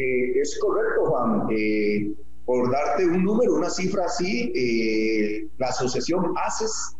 [0.00, 1.46] Eh, es correcto, Juan.
[1.50, 2.12] Eh,
[2.46, 6.96] por darte un número, una cifra así, eh, la asociación ACES,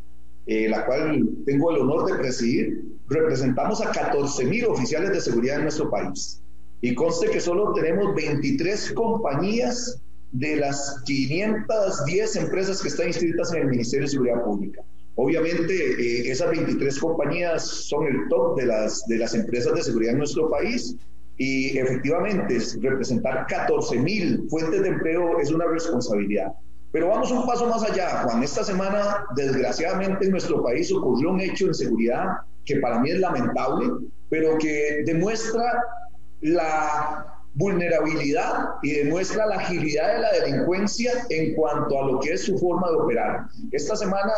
[0.46, 5.62] la cual tengo el honor de presidir, representamos a 14 mil oficiales de seguridad en
[5.62, 6.42] nuestro país.
[6.80, 10.00] Y conste que solo tenemos 23 compañías
[10.32, 14.82] de las 510 empresas que están inscritas en el Ministerio de Seguridad Pública.
[15.16, 20.12] Obviamente, eh, esas 23 compañías son el top de las, de las empresas de seguridad
[20.12, 20.96] en nuestro país
[21.40, 26.53] y efectivamente representar 14 mil fuentes de empleo es una responsabilidad.
[26.92, 28.42] Pero vamos un paso más allá, Juan.
[28.42, 32.26] Esta semana, desgraciadamente, en nuestro país ocurrió un hecho en seguridad
[32.66, 33.87] que para mí es lamentable,
[34.29, 35.83] pero que demuestra
[36.42, 37.24] la
[37.55, 42.59] vulnerabilidad y demuestra la agilidad de la delincuencia en cuanto a lo que es su
[42.59, 43.46] forma de operar.
[43.72, 44.33] Esta semana,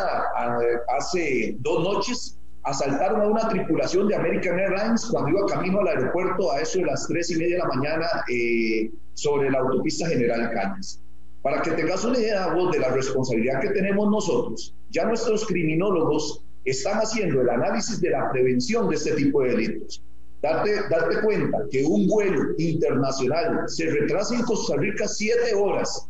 [0.96, 6.52] hace dos noches, asaltaron a una tripulación de American Airlines cuando iba camino al aeropuerto
[6.52, 10.50] a eso de las tres y media de la mañana eh, sobre la autopista General
[10.52, 11.00] Cañas.
[11.42, 16.44] Para que tengas una idea vos de la responsabilidad que tenemos nosotros, ya nuestros criminólogos
[16.64, 20.02] están haciendo el análisis de la prevención de este tipo de delitos.
[20.40, 26.08] Date, date cuenta que un vuelo internacional se retrasa en Costa Rica siete horas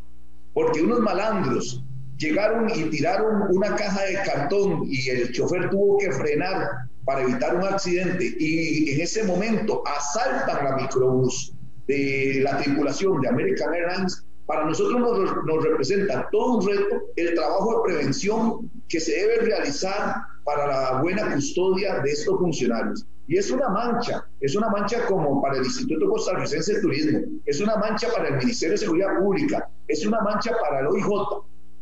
[0.55, 1.83] porque unos malandros
[2.23, 6.69] llegaron y tiraron una caja de cartón y el chofer tuvo que frenar
[7.05, 8.35] para evitar un accidente.
[8.39, 11.53] Y en ese momento asaltan la microbús
[11.87, 17.35] de la tripulación de American Airlines, para nosotros nos, nos, representa todo un reto el
[17.35, 23.07] trabajo de prevención que se debe realizar para la buena custodia de estos funcionarios.
[23.29, 27.61] Y es una mancha, es una mancha como para el Instituto Costarricense de Turismo, es
[27.61, 31.07] una mancha para el Ministerio de Seguridad Pública, es una mancha para el OIJ,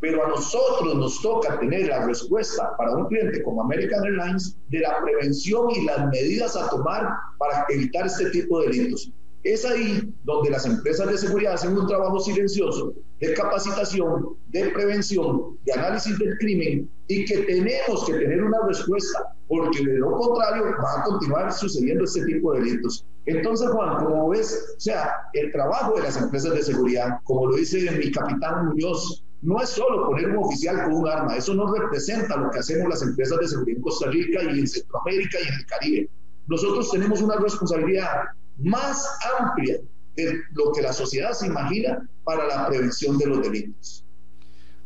[0.01, 4.81] pero a nosotros nos toca tener la respuesta para un cliente como American Airlines de
[4.81, 7.09] la prevención y las medidas a tomar
[7.39, 9.13] para evitar este tipo de delitos.
[9.43, 15.59] Es ahí donde las empresas de seguridad hacen un trabajo silencioso de capacitación, de prevención,
[15.65, 20.65] de análisis del crimen y que tenemos que tener una respuesta, porque de lo contrario
[20.83, 23.05] va a continuar sucediendo este tipo de delitos.
[23.27, 27.57] Entonces, Juan, como ves, o sea, el trabajo de las empresas de seguridad, como lo
[27.57, 31.73] dice mi capitán Muñoz, no es solo poner un oficial con un arma, eso no
[31.73, 35.49] representa lo que hacemos las empresas de seguridad en Costa Rica y en Centroamérica y
[35.49, 36.09] en el Caribe.
[36.47, 38.25] Nosotros tenemos una responsabilidad
[38.59, 39.07] más
[39.39, 39.79] amplia
[40.17, 44.05] de lo que la sociedad se imagina para la prevención de los delitos.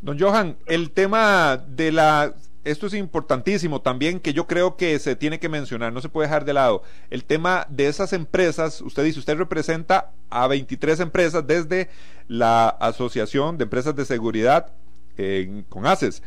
[0.03, 5.17] Don Johan, el tema de la esto es importantísimo también que yo creo que se
[5.17, 6.83] tiene que mencionar, no se puede dejar de lado.
[7.11, 11.89] El tema de esas empresas, usted dice, usted representa a 23 empresas desde
[12.27, 14.73] la Asociación de Empresas de Seguridad
[15.69, 16.23] con ACES.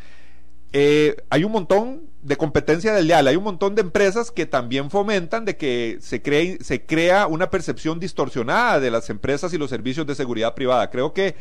[0.74, 5.46] Eh, hay un montón de competencia desleal, hay un montón de empresas que también fomentan
[5.46, 10.06] de que se, cree, se crea una percepción distorsionada de las empresas y los servicios
[10.06, 10.90] de seguridad privada.
[10.90, 11.36] Creo que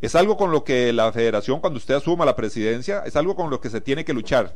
[0.00, 3.50] es algo con lo que la federación, cuando usted asuma la presidencia, es algo con
[3.50, 4.54] lo que se tiene que luchar.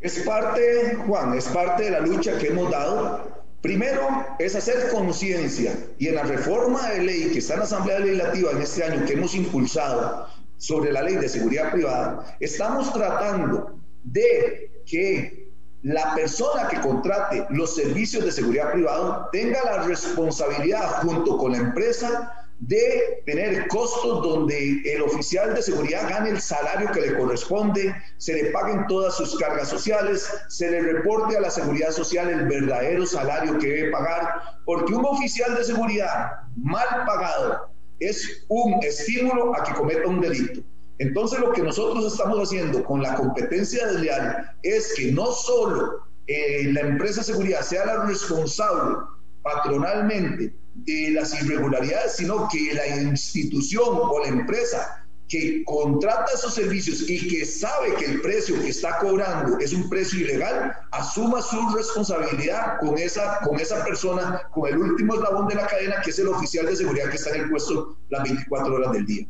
[0.00, 3.44] Es parte, Juan, es parte de la lucha que hemos dado.
[3.62, 4.06] Primero
[4.38, 8.50] es hacer conciencia y en la reforma de ley que está en la Asamblea Legislativa
[8.50, 10.26] en este año que hemos impulsado
[10.58, 15.50] sobre la ley de seguridad privada, estamos tratando de que
[15.82, 21.58] la persona que contrate los servicios de seguridad privada tenga la responsabilidad junto con la
[21.58, 27.94] empresa de tener costos donde el oficial de seguridad gane el salario que le corresponde,
[28.18, 32.46] se le paguen todas sus cargas sociales, se le reporte a la seguridad social el
[32.46, 37.68] verdadero salario que debe pagar, porque un oficial de seguridad mal pagado
[38.00, 40.60] es un estímulo a que cometa un delito.
[40.98, 46.70] Entonces lo que nosotros estamos haciendo con la competencia desleal es que no solo eh,
[46.72, 48.98] la empresa de seguridad sea la responsable
[49.42, 57.08] patronalmente de las irregularidades, sino que la institución o la empresa que contrata esos servicios
[57.08, 61.74] y que sabe que el precio que está cobrando es un precio ilegal, asuma su
[61.74, 66.18] responsabilidad con esa, con esa persona, con el último eslabón de la cadena, que es
[66.18, 69.26] el oficial de seguridad que está en el puesto las 24 horas del día.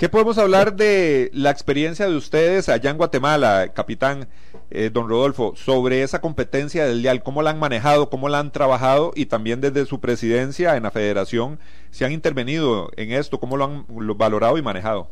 [0.00, 4.28] ¿Qué podemos hablar de la experiencia de ustedes allá en Guatemala, capitán
[4.70, 7.22] eh, don Rodolfo, sobre esa competencia del dial?
[7.22, 10.90] ¿Cómo la han manejado, cómo la han trabajado y también desde su presidencia en la
[10.90, 11.58] federación,
[11.90, 15.08] si han intervenido en esto, cómo lo han valorado y manejado?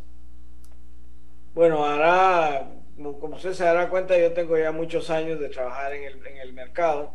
[1.55, 2.71] Bueno, ahora,
[3.21, 6.05] como usted se dará cuenta, yo tengo ya muchos años de trabajar en
[6.40, 7.14] el, mercado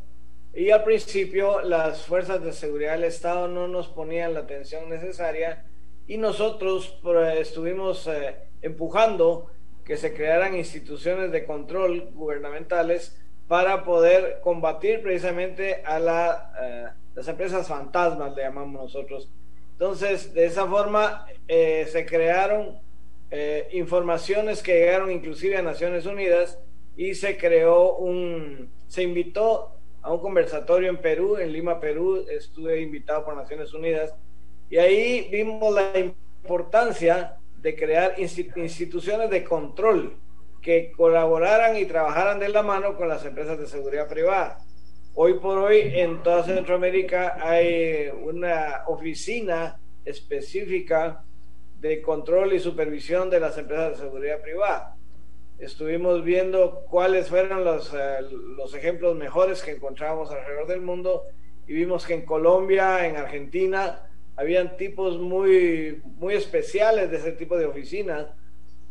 [0.54, 5.66] y al principio las fuerzas de seguridad del Estado no nos ponían la atención necesaria
[6.08, 9.48] y nosotros pues, estuvimos eh, empujando
[9.86, 17.28] que se crearan instituciones de control gubernamentales para poder combatir precisamente a la, eh, las
[17.28, 19.30] empresas fantasmas, le llamamos nosotros.
[19.74, 22.82] Entonces, de esa forma eh, se crearon
[23.72, 26.60] informaciones que llegaron inclusive a Naciones Unidas
[26.96, 29.74] y se creó un, se invitó
[30.04, 34.14] a un conversatorio en Perú, en Lima, Perú, estuve invitado por Naciones Unidas,
[34.70, 35.94] y ahí vimos la
[36.44, 40.20] importancia de crear instituciones de control
[40.62, 44.60] que colaboraran y trabajaran de la mano con las empresas de seguridad privada.
[45.16, 51.24] Hoy por hoy en toda Centroamérica hay una oficina específica
[51.80, 54.96] de control y supervisión de las empresas de seguridad privada
[55.64, 58.18] estuvimos viendo cuáles fueron los, eh,
[58.58, 61.24] los ejemplos mejores que encontrábamos alrededor del mundo
[61.68, 67.58] y vimos que en Colombia, en Argentina, habían tipos muy, muy especiales de ese tipo
[67.58, 68.28] de oficinas,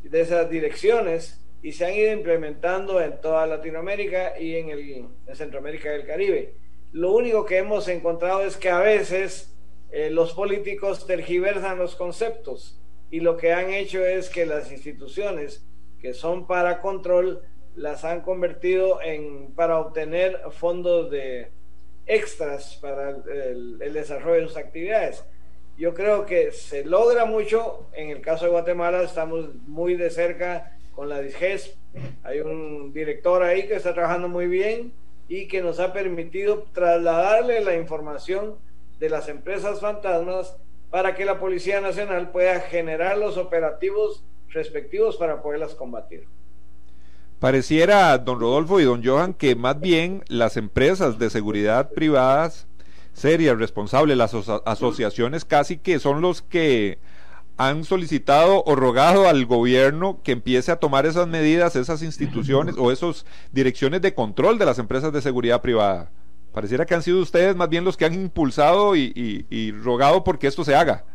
[0.02, 5.92] de esas direcciones, y se han ido implementando en toda Latinoamérica y en, el, Centroamérica
[5.92, 6.54] y el Caribe.
[6.92, 9.56] Lo único que hemos encontrado es que a veces
[9.90, 12.80] eh, los políticos tergiversan los conceptos
[13.10, 15.64] y lo que han hecho es que las instituciones
[16.00, 17.42] que son para control
[17.76, 21.52] las han convertido en para obtener fondos de
[22.06, 25.24] extras para el, desarrollo de sus actividades.
[25.76, 27.88] Yo creo que se logra mucho.
[27.92, 31.76] En el caso de Guatemala estamos muy de cerca con la DIGES.
[32.22, 34.92] Hay un director ahí que está trabajando muy bien
[35.28, 38.58] y que nos ha permitido trasladarle la información
[38.98, 40.56] de las empresas fantasmas
[40.90, 46.26] para que la Policía Nacional pueda generar los operativos respectivos para poderlas combatir.
[47.42, 52.68] Pareciera, don Rodolfo y don Johan, que más bien las empresas de seguridad privadas
[53.14, 54.32] serias, responsables, las
[54.64, 57.00] asociaciones casi que son los que
[57.56, 62.92] han solicitado o rogado al gobierno que empiece a tomar esas medidas, esas instituciones o
[62.92, 66.12] esas direcciones de control de las empresas de seguridad privada.
[66.52, 70.46] Pareciera que han sido ustedes más bien los que han impulsado y, y rogado porque
[70.46, 71.06] esto se haga.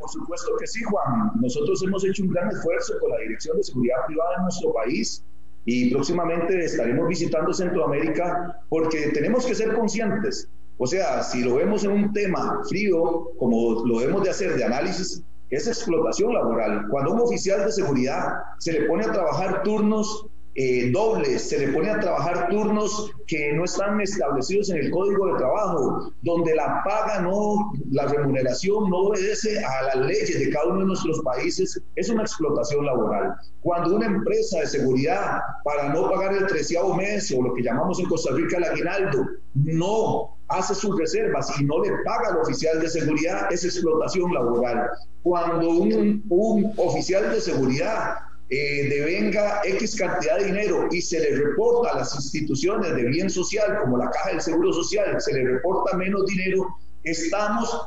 [0.00, 1.30] Por supuesto que sí, Juan.
[1.40, 5.22] Nosotros hemos hecho un gran esfuerzo con la Dirección de Seguridad Privada en nuestro país
[5.66, 10.48] y próximamente estaremos visitando Centroamérica porque tenemos que ser conscientes.
[10.78, 14.64] O sea, si lo vemos en un tema frío, como lo debemos de hacer de
[14.64, 16.86] análisis, es explotación laboral.
[16.88, 20.26] Cuando un oficial de seguridad se le pone a trabajar turnos
[20.56, 25.28] eh, dobles, se le pone a trabajar turnos que no están establecidos en el código
[25.28, 30.66] de trabajo, donde la paga no, la remuneración no obedece a las leyes de cada
[30.66, 33.34] uno de nuestros países, es una explotación laboral.
[33.60, 38.00] Cuando una empresa de seguridad, para no pagar el treceavo mes o lo que llamamos
[38.00, 42.80] en Costa Rica el aguinaldo, no hace sus reservas y no le paga al oficial
[42.80, 44.90] de seguridad, es explotación laboral.
[45.22, 48.16] Cuando un, un oficial de seguridad
[48.50, 53.30] eh, devenga X cantidad de dinero y se le reporta a las instituciones de bien
[53.30, 56.66] social, como la Caja del Seguro Social, se le reporta menos dinero,
[57.04, 57.80] estamos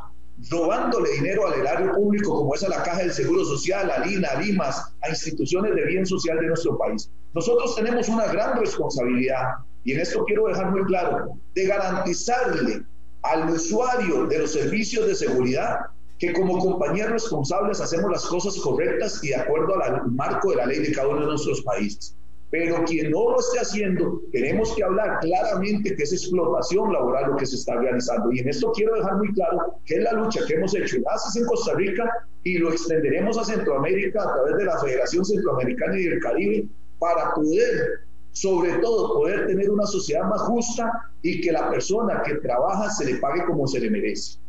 [0.49, 4.30] robándole dinero al erario público, como es a la Caja del Seguro Social, a Lina,
[4.30, 7.11] a Limas, a instituciones de bien social de nuestro país.
[7.34, 12.84] Nosotros tenemos una gran responsabilidad, y en esto quiero dejar muy claro, de garantizarle
[13.24, 15.78] al usuario de los servicios de seguridad
[16.24, 20.65] que como compañías responsables hacemos las cosas correctas y de acuerdo al marco de la
[20.67, 22.15] ley de cada uno de nuestros países.
[22.49, 27.36] Pero quien no lo esté haciendo, tenemos que hablar claramente que es explotación laboral lo
[27.36, 28.32] que se está realizando.
[28.32, 31.03] Y en esto quiero dejar muy claro que es la lucha que hemos hecho en
[31.03, 32.09] en Costa Rica
[32.43, 36.67] y lo extenderemos a Centroamérica a través de la Federación Centroamericana y del Caribe
[36.99, 40.89] para poder sobre todo poder tener una sociedad más justa
[41.21, 44.39] y que la persona que trabaja se le pague como se le merece.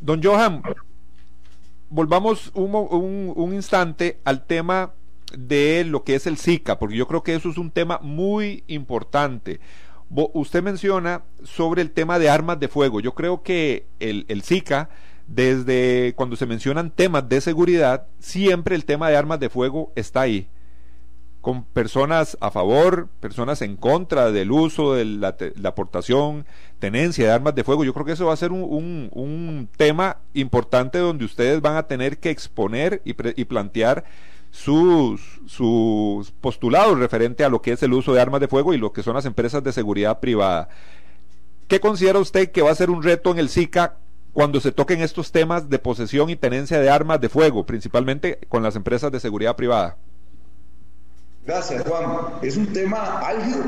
[0.00, 0.62] Don Johan,
[1.90, 2.74] volvamos un,
[3.36, 4.92] un, instante al tema
[5.36, 8.64] de lo que es el Zika, porque yo creo que eso es un tema muy
[8.66, 9.60] importante.
[10.08, 13.00] Usted menciona sobre el tema de armas de fuego.
[13.00, 14.88] Yo creo que el, el Zika,
[15.26, 20.22] desde cuando se mencionan temas de seguridad, siempre el tema de armas de fuego está
[20.22, 20.48] ahí
[21.40, 26.44] con personas a favor, personas en contra del uso de la, aportación,
[26.78, 27.84] tenencia de armas de fuego.
[27.84, 32.18] Yo creo que eso va a ser un, tema importante donde ustedes van a tener
[32.18, 34.04] que exponer y, y plantear
[34.50, 38.78] sus, sus postulados referente a lo que es el uso de armas de fuego y
[38.78, 40.68] lo que son las empresas de seguridad privada.
[41.68, 43.96] ¿Qué considera usted que va a ser un reto en el SICA
[44.32, 48.62] cuando se toquen estos temas de posesión y tenencia de armas de fuego, principalmente con
[48.62, 49.96] las empresas de seguridad privada?
[51.50, 52.38] Gracias, Juan.
[52.42, 53.64] Es un tema álgido.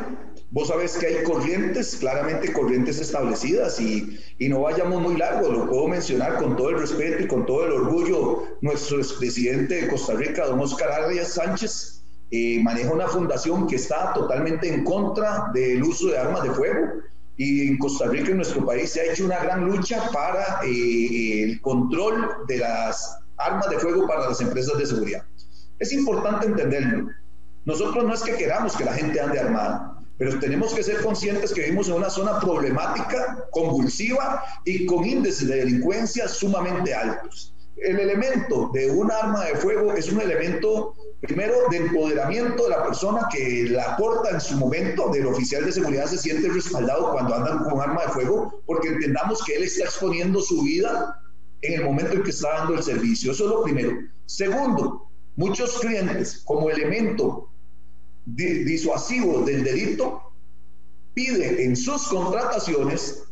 [0.52, 5.68] Vos sabés que hay corrientes, claramente corrientes establecidas y, y, no vayamos muy largo, lo
[5.68, 8.44] puedo mencionar con todo el respeto y con todo el orgullo.
[8.60, 14.12] Nuestro expresidente de Costa Rica, don Oscar Arias Sánchez, eh, maneja una fundación que está
[14.12, 16.86] totalmente en contra del uso de armas de fuego.
[17.36, 21.42] Y en Costa Rica, en nuestro país, se ha hecho una gran lucha para eh,
[21.42, 25.24] el control de las armas de fuego para las empresas de seguridad.
[25.80, 27.08] Es importante entenderlo.
[27.64, 29.88] Nosotros no es que queramos que la gente ande armada.
[30.18, 35.48] pero tenemos que ser conscientes que vivimos en una zona problemática, convulsiva y con índices
[35.48, 37.52] de delincuencia sumamente altos.
[37.76, 42.84] El elemento de un arma de fuego es un elemento, primero, de empoderamiento de la
[42.84, 47.34] persona que la aporta en su momento, del oficial de seguridad se siente respaldado cuando
[47.34, 51.20] andan con arma de fuego, porque entendamos que él está exponiendo su vida
[51.62, 53.32] en el momento en que está dando el servicio.
[53.32, 53.92] Eso es lo primero.
[54.26, 57.48] Segundo, muchos clientes, como elemento
[58.26, 60.32] disuasivo del delito,
[61.14, 63.24] piden en sus contrataciones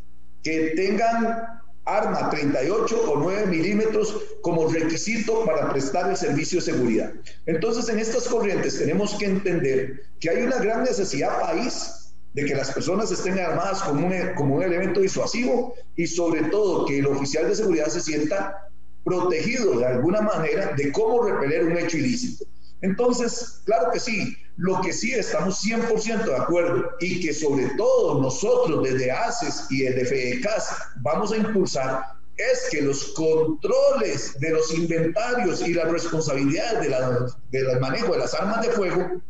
[0.42, 7.12] que tengan arma 38 o 9 milímetros como requisito para prestar el servicio de seguridad.
[7.46, 12.54] Entonces, en estas corrientes tenemos que entender que hay una gran necesidad país de que
[12.54, 17.06] las personas estén armadas como un, como un elemento disuasivo y sobre todo que el
[17.06, 18.68] oficial de seguridad se sienta
[19.04, 22.44] protegido de alguna manera de cómo repeler un hecho ilícito.
[22.82, 28.20] Entonces, claro que sí, lo que sí estamos 100% de acuerdo y que sobre todo
[28.20, 32.04] nosotros desde ACES y el FECAS vamos a impulsar
[32.36, 38.18] es que los controles de los inventarios y las responsabilidades de la, del manejo de
[38.18, 39.22] las armas de fuego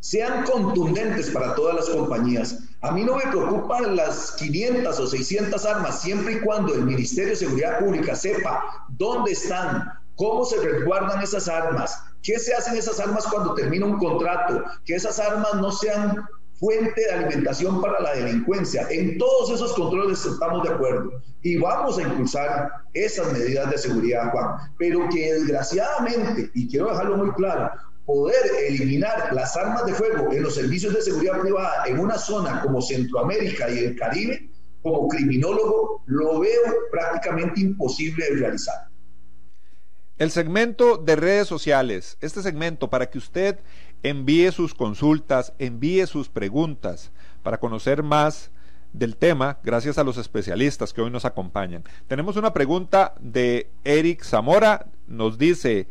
[0.00, 2.58] sean contundentes para todas las compañías.
[2.82, 7.30] A mí no me preocupan las 500 o 600 armas siempre y cuando el Ministerio
[7.30, 12.98] de Seguridad Pública sepa dónde están, cómo se resguardan esas armas, qué se hacen esas
[12.98, 16.26] armas cuando termina un contrato, que esas armas no sean
[16.58, 18.88] fuente de alimentación para la delincuencia.
[18.90, 24.32] En todos esos controles estamos de acuerdo y vamos a impulsar esas medidas de seguridad,
[24.32, 24.56] Juan.
[24.76, 27.70] Pero que desgraciadamente, y quiero dejarlo muy claro,
[28.04, 32.60] poder eliminar las armas de fuego en los servicios de seguridad privada en una zona
[32.60, 34.50] como Centroamérica y el Caribe,
[34.82, 38.88] como criminólogo, lo veo prácticamente imposible de realizar.
[40.18, 43.58] El segmento de redes sociales, este segmento para que usted
[44.02, 47.12] envíe sus consultas, envíe sus preguntas
[47.42, 48.50] para conocer más
[48.94, 51.84] del tema, gracias a los especialistas que hoy nos acompañan.
[52.08, 55.86] Tenemos una pregunta de Eric Zamora, nos dice,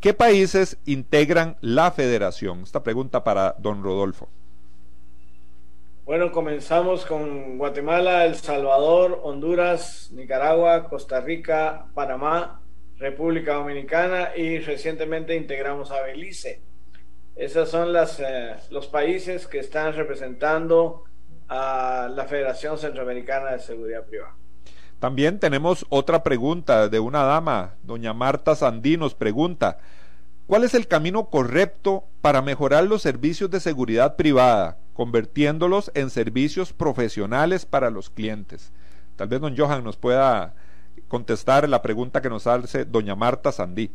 [0.00, 2.62] ¿qué países integran la federación?
[2.62, 4.30] Esta pregunta para don Rodolfo.
[6.06, 12.62] Bueno, comenzamos con Guatemala, El Salvador, Honduras, Nicaragua, Costa Rica, Panamá,
[12.98, 16.62] República Dominicana y recientemente integramos a Belice.
[17.36, 21.04] Esos son eh, los países que están representando
[21.48, 24.34] a la Federación Centroamericana de Seguridad Privada.
[24.98, 29.78] También tenemos otra pregunta de una dama, doña Marta Sandí nos pregunta,
[30.48, 36.72] ¿cuál es el camino correcto para mejorar los servicios de seguridad privada, convirtiéndolos en servicios
[36.72, 38.72] profesionales para los clientes?
[39.14, 40.54] Tal vez don Johan nos pueda
[41.08, 43.90] contestar la pregunta que nos hace doña Marta Sandí.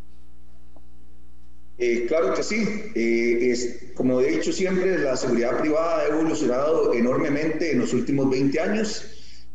[1.78, 2.66] Eh, claro que sí.
[2.96, 8.60] Eh, como he dicho siempre, la seguridad privada ha evolucionado enormemente en los últimos 20
[8.60, 9.06] años.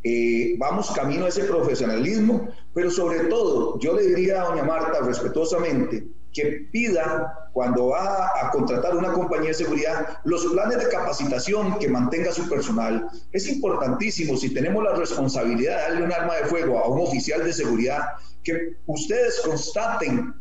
[0.03, 5.01] Eh, vamos camino a ese profesionalismo, pero sobre todo, yo le diría a doña Marta
[5.01, 11.79] respetuosamente, que pida cuando va a contratar una compañía de seguridad los planes de capacitación
[11.79, 13.09] que mantenga su personal.
[13.33, 17.45] Es importantísimo si tenemos la responsabilidad de darle un arma de fuego a un oficial
[17.45, 18.01] de seguridad,
[18.45, 20.35] que ustedes constaten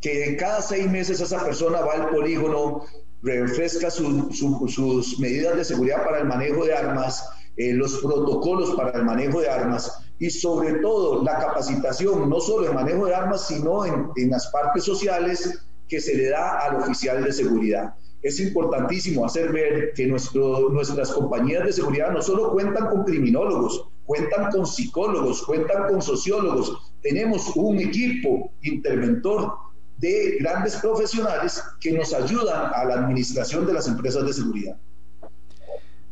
[0.00, 2.84] que cada seis meses esa persona va al polígono,
[3.22, 9.04] refresca sus medidas de seguridad para el manejo de armas, eh, los protocolos para el
[9.04, 13.84] manejo de armas y sobre todo la capacitación, no solo en manejo de armas, sino
[13.84, 17.94] en, en las partes sociales que se le da al oficial de seguridad.
[18.22, 23.88] Es importantísimo hacer ver que nuestro, nuestras compañías de seguridad no solo cuentan con criminólogos,
[24.06, 26.92] cuentan con psicólogos, cuentan con sociólogos.
[27.02, 29.52] Tenemos un equipo interventor
[29.98, 34.76] de grandes profesionales que nos ayudan a la administración de las empresas de seguridad.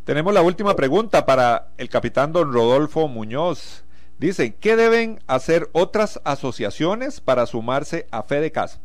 [0.03, 3.85] Tenemos la última pregunta para el capitán don Rodolfo Muñoz.
[4.21, 8.81] Dice, ¿qué deben hacer otras asociaciones para sumarse a FedeCasp?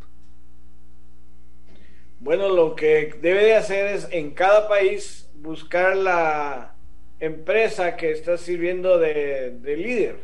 [2.19, 6.73] Bueno, lo que debe de hacer es en cada país buscar la
[7.19, 10.15] empresa que está sirviendo de líder.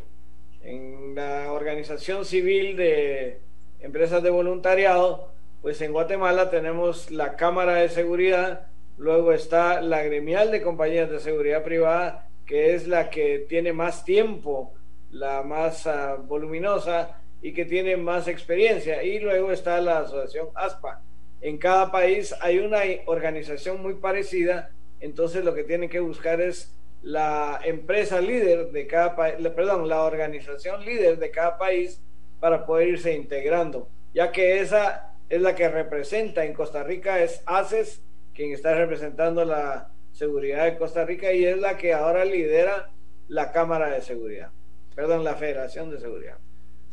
[0.63, 3.41] En la organización civil de
[3.81, 5.31] empresas de voluntariado,
[5.61, 11.19] pues en Guatemala tenemos la Cámara de Seguridad, Luego está la gremial de compañías de
[11.19, 14.75] seguridad privada, que es la que tiene más tiempo,
[15.11, 19.03] la más uh, voluminosa y que tiene más experiencia.
[19.03, 21.01] Y luego está la asociación ASPA.
[21.41, 26.75] En cada país hay una organización muy parecida, entonces lo que tienen que buscar es
[27.01, 31.99] la empresa líder de cada país, perdón, la organización líder de cada país
[32.39, 37.41] para poder irse integrando, ya que esa es la que representa en Costa Rica es
[37.45, 38.03] ACES
[38.33, 42.89] quien está representando la seguridad de Costa Rica y es la que ahora lidera
[43.27, 44.51] la Cámara de Seguridad,
[44.95, 46.37] perdón, la Federación de Seguridad.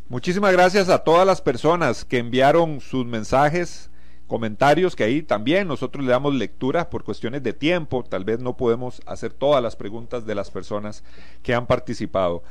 [0.09, 3.90] Muchísimas gracias a todas las personas que enviaron sus mensajes,
[4.26, 8.57] comentarios, que ahí también nosotros le damos lectura por cuestiones de tiempo, tal vez no
[8.57, 11.05] podemos hacer todas las preguntas de las personas
[11.42, 12.42] que han participado.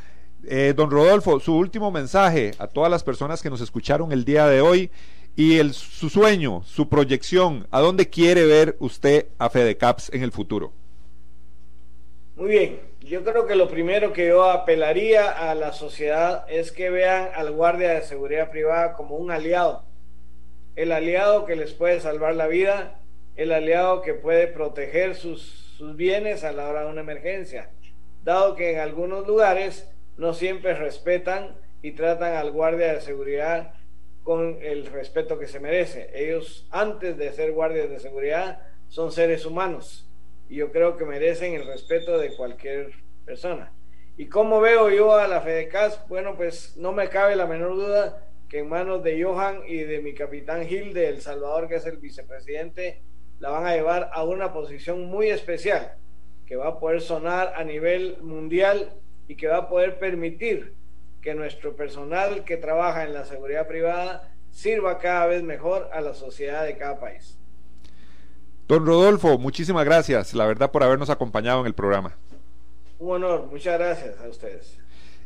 [0.43, 4.45] Eh, don Rodolfo, su último mensaje a todas las personas que nos escucharon el día
[4.45, 4.91] de hoy
[5.35, 10.31] y el, su sueño, su proyección, ¿a dónde quiere ver usted a FedeCaps en el
[10.31, 10.73] futuro?
[12.37, 16.91] Muy bien, yo creo que lo primero que yo apelaría a la sociedad es que
[16.91, 19.85] vean al guardia de seguridad privada como un aliado,
[20.75, 23.01] el aliado que les puede salvar la vida,
[23.37, 25.41] el aliado que puede proteger sus,
[25.79, 27.71] sus bienes a la hora de una emergencia,
[28.23, 33.73] dado que en algunos lugares no siempre respetan y tratan al guardia de seguridad
[34.21, 36.11] con el respeto que se merece.
[36.13, 40.06] Ellos, antes de ser guardias de seguridad, son seres humanos
[40.49, 42.91] y yo creo que merecen el respeto de cualquier
[43.25, 43.73] persona.
[44.17, 46.07] ¿Y cómo veo yo a la FEDECAS?
[46.07, 50.01] Bueno, pues no me cabe la menor duda que en manos de Johan y de
[50.01, 53.01] mi capitán Gil de El Salvador, que es el vicepresidente,
[53.39, 55.95] la van a llevar a una posición muy especial,
[56.45, 58.93] que va a poder sonar a nivel mundial
[59.27, 60.73] y que va a poder permitir
[61.21, 66.13] que nuestro personal que trabaja en la seguridad privada sirva cada vez mejor a la
[66.13, 67.37] sociedad de cada país.
[68.67, 72.17] Don Rodolfo, muchísimas gracias, la verdad, por habernos acompañado en el programa.
[72.99, 74.77] Un honor, muchas gracias a ustedes.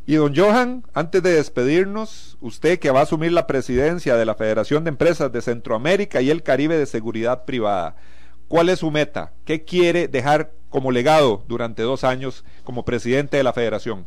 [0.05, 4.35] Y don Johan, antes de despedirnos, usted que va a asumir la presidencia de la
[4.35, 7.95] Federación de Empresas de Centroamérica y el Caribe de Seguridad Privada,
[8.47, 9.31] ¿cuál es su meta?
[9.45, 14.05] ¿Qué quiere dejar como legado durante dos años como presidente de la Federación?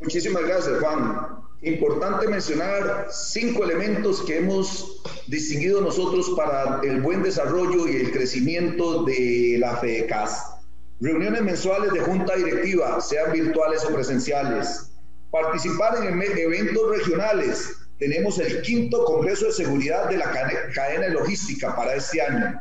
[0.00, 1.45] Muchísimas gracias, Juan.
[1.62, 9.04] Importante mencionar cinco elementos que hemos distinguido nosotros para el buen desarrollo y el crecimiento
[9.04, 10.54] de la FEDECAS.
[11.00, 14.92] Reuniones mensuales de junta directiva, sean virtuales o presenciales.
[15.30, 17.72] Participar en eventos regionales.
[17.98, 20.30] Tenemos el quinto Congreso de Seguridad de la
[20.74, 22.60] Cadena Logística para este año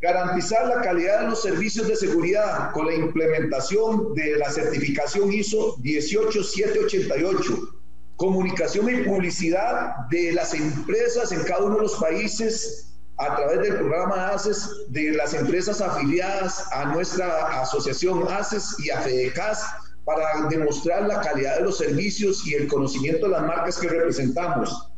[0.00, 5.76] garantizar la calidad de los servicios de seguridad con la implementación de la certificación ISO
[5.82, 7.75] 18788,
[8.16, 13.76] comunicación y publicidad de las empresas en cada uno de los países a través del
[13.76, 19.64] programa ACES de las empresas afiliadas a nuestra asociación ACES y a FEDECAS
[20.04, 24.90] para demostrar la calidad de los servicios y el conocimiento de las marcas que representamos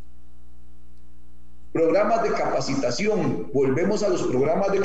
[1.73, 3.51] Programas de capacitación.
[3.53, 4.81] Volvemos a los programas de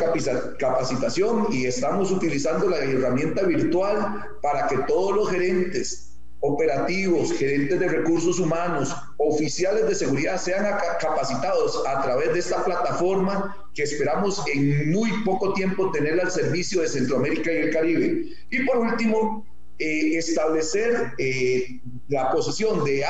[0.60, 6.13] capacitación y estamos utilizando la herramienta virtual para que todos los gerentes
[6.46, 10.66] operativos, gerentes de recursos humanos, oficiales de seguridad sean
[11.00, 16.82] capacitados a través de esta plataforma que esperamos en muy poco tiempo tener al servicio
[16.82, 18.26] de Centroamérica y el Caribe.
[18.52, 19.46] Y por último,
[19.80, 21.80] eh, establecer eh,
[22.10, 23.06] la posición de,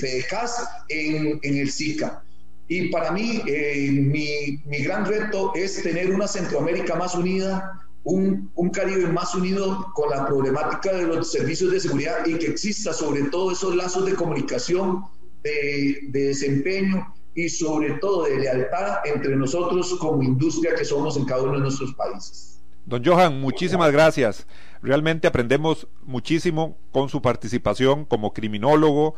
[0.00, 2.24] FEDECAS en, el SICA.
[2.66, 9.06] Y para mí, eh, mi, gran reto es tener una Centroamérica más unida, un, Caribe
[9.08, 13.52] más unido con la problemática de los servicios de seguridad y que exista sobre todo
[13.52, 15.04] esos lazos de comunicación,
[15.42, 21.24] de, de desempeño y sobre todo de lealtad entre nosotros como industria que somos en
[21.24, 22.60] cada uno de nuestros países.
[22.86, 24.46] Don Johan, muchísimas gracias.
[24.82, 29.14] Realmente aprendemos muchísimo con su participación como criminólogo,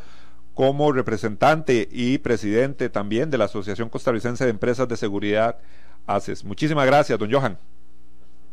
[0.53, 5.57] como representante y presidente también de la Asociación Costarricense de Empresas de Seguridad
[6.05, 6.43] ACES.
[6.45, 7.57] Muchísimas gracias, don Johan.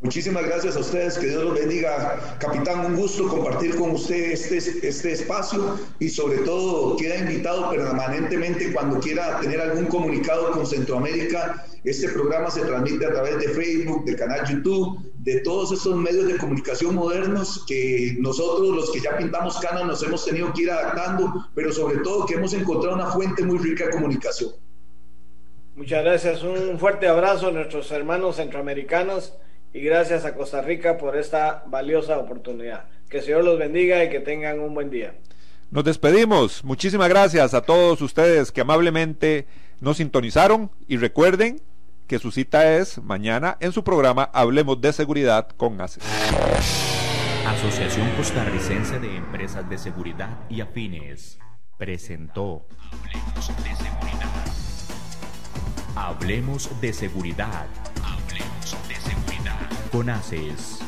[0.02, 2.36] Muchísimas gracias a ustedes, que Dios los bendiga.
[2.40, 8.72] Capitán, un gusto compartir con usted este, este espacio y sobre todo queda invitado permanentemente
[8.72, 11.64] cuando quiera tener algún comunicado con Centroamérica.
[11.84, 16.26] Este programa se transmite a través de Facebook, del canal YouTube, de todos estos medios
[16.26, 20.70] de comunicación modernos que nosotros los que ya pintamos canas nos hemos tenido que ir
[20.72, 24.50] adaptando, pero sobre todo que hemos encontrado una fuente muy rica de comunicación.
[25.76, 29.34] Muchas gracias, un fuerte abrazo a nuestros hermanos centroamericanos
[29.72, 32.84] y gracias a Costa Rica por esta valiosa oportunidad.
[33.08, 35.14] Que el Señor los bendiga y que tengan un buen día.
[35.70, 36.64] Nos despedimos.
[36.64, 39.46] Muchísimas gracias a todos ustedes que amablemente
[39.80, 41.60] nos sintonizaron y recuerden
[42.06, 46.04] que su cita es mañana en su programa Hablemos de Seguridad con ACES.
[47.46, 51.38] Asociación Costarricense de Empresas de Seguridad y Afines
[51.78, 54.30] presentó Hablemos de Seguridad.
[55.96, 57.91] Hablemos de Seguridad.
[59.92, 60.81] Hablemos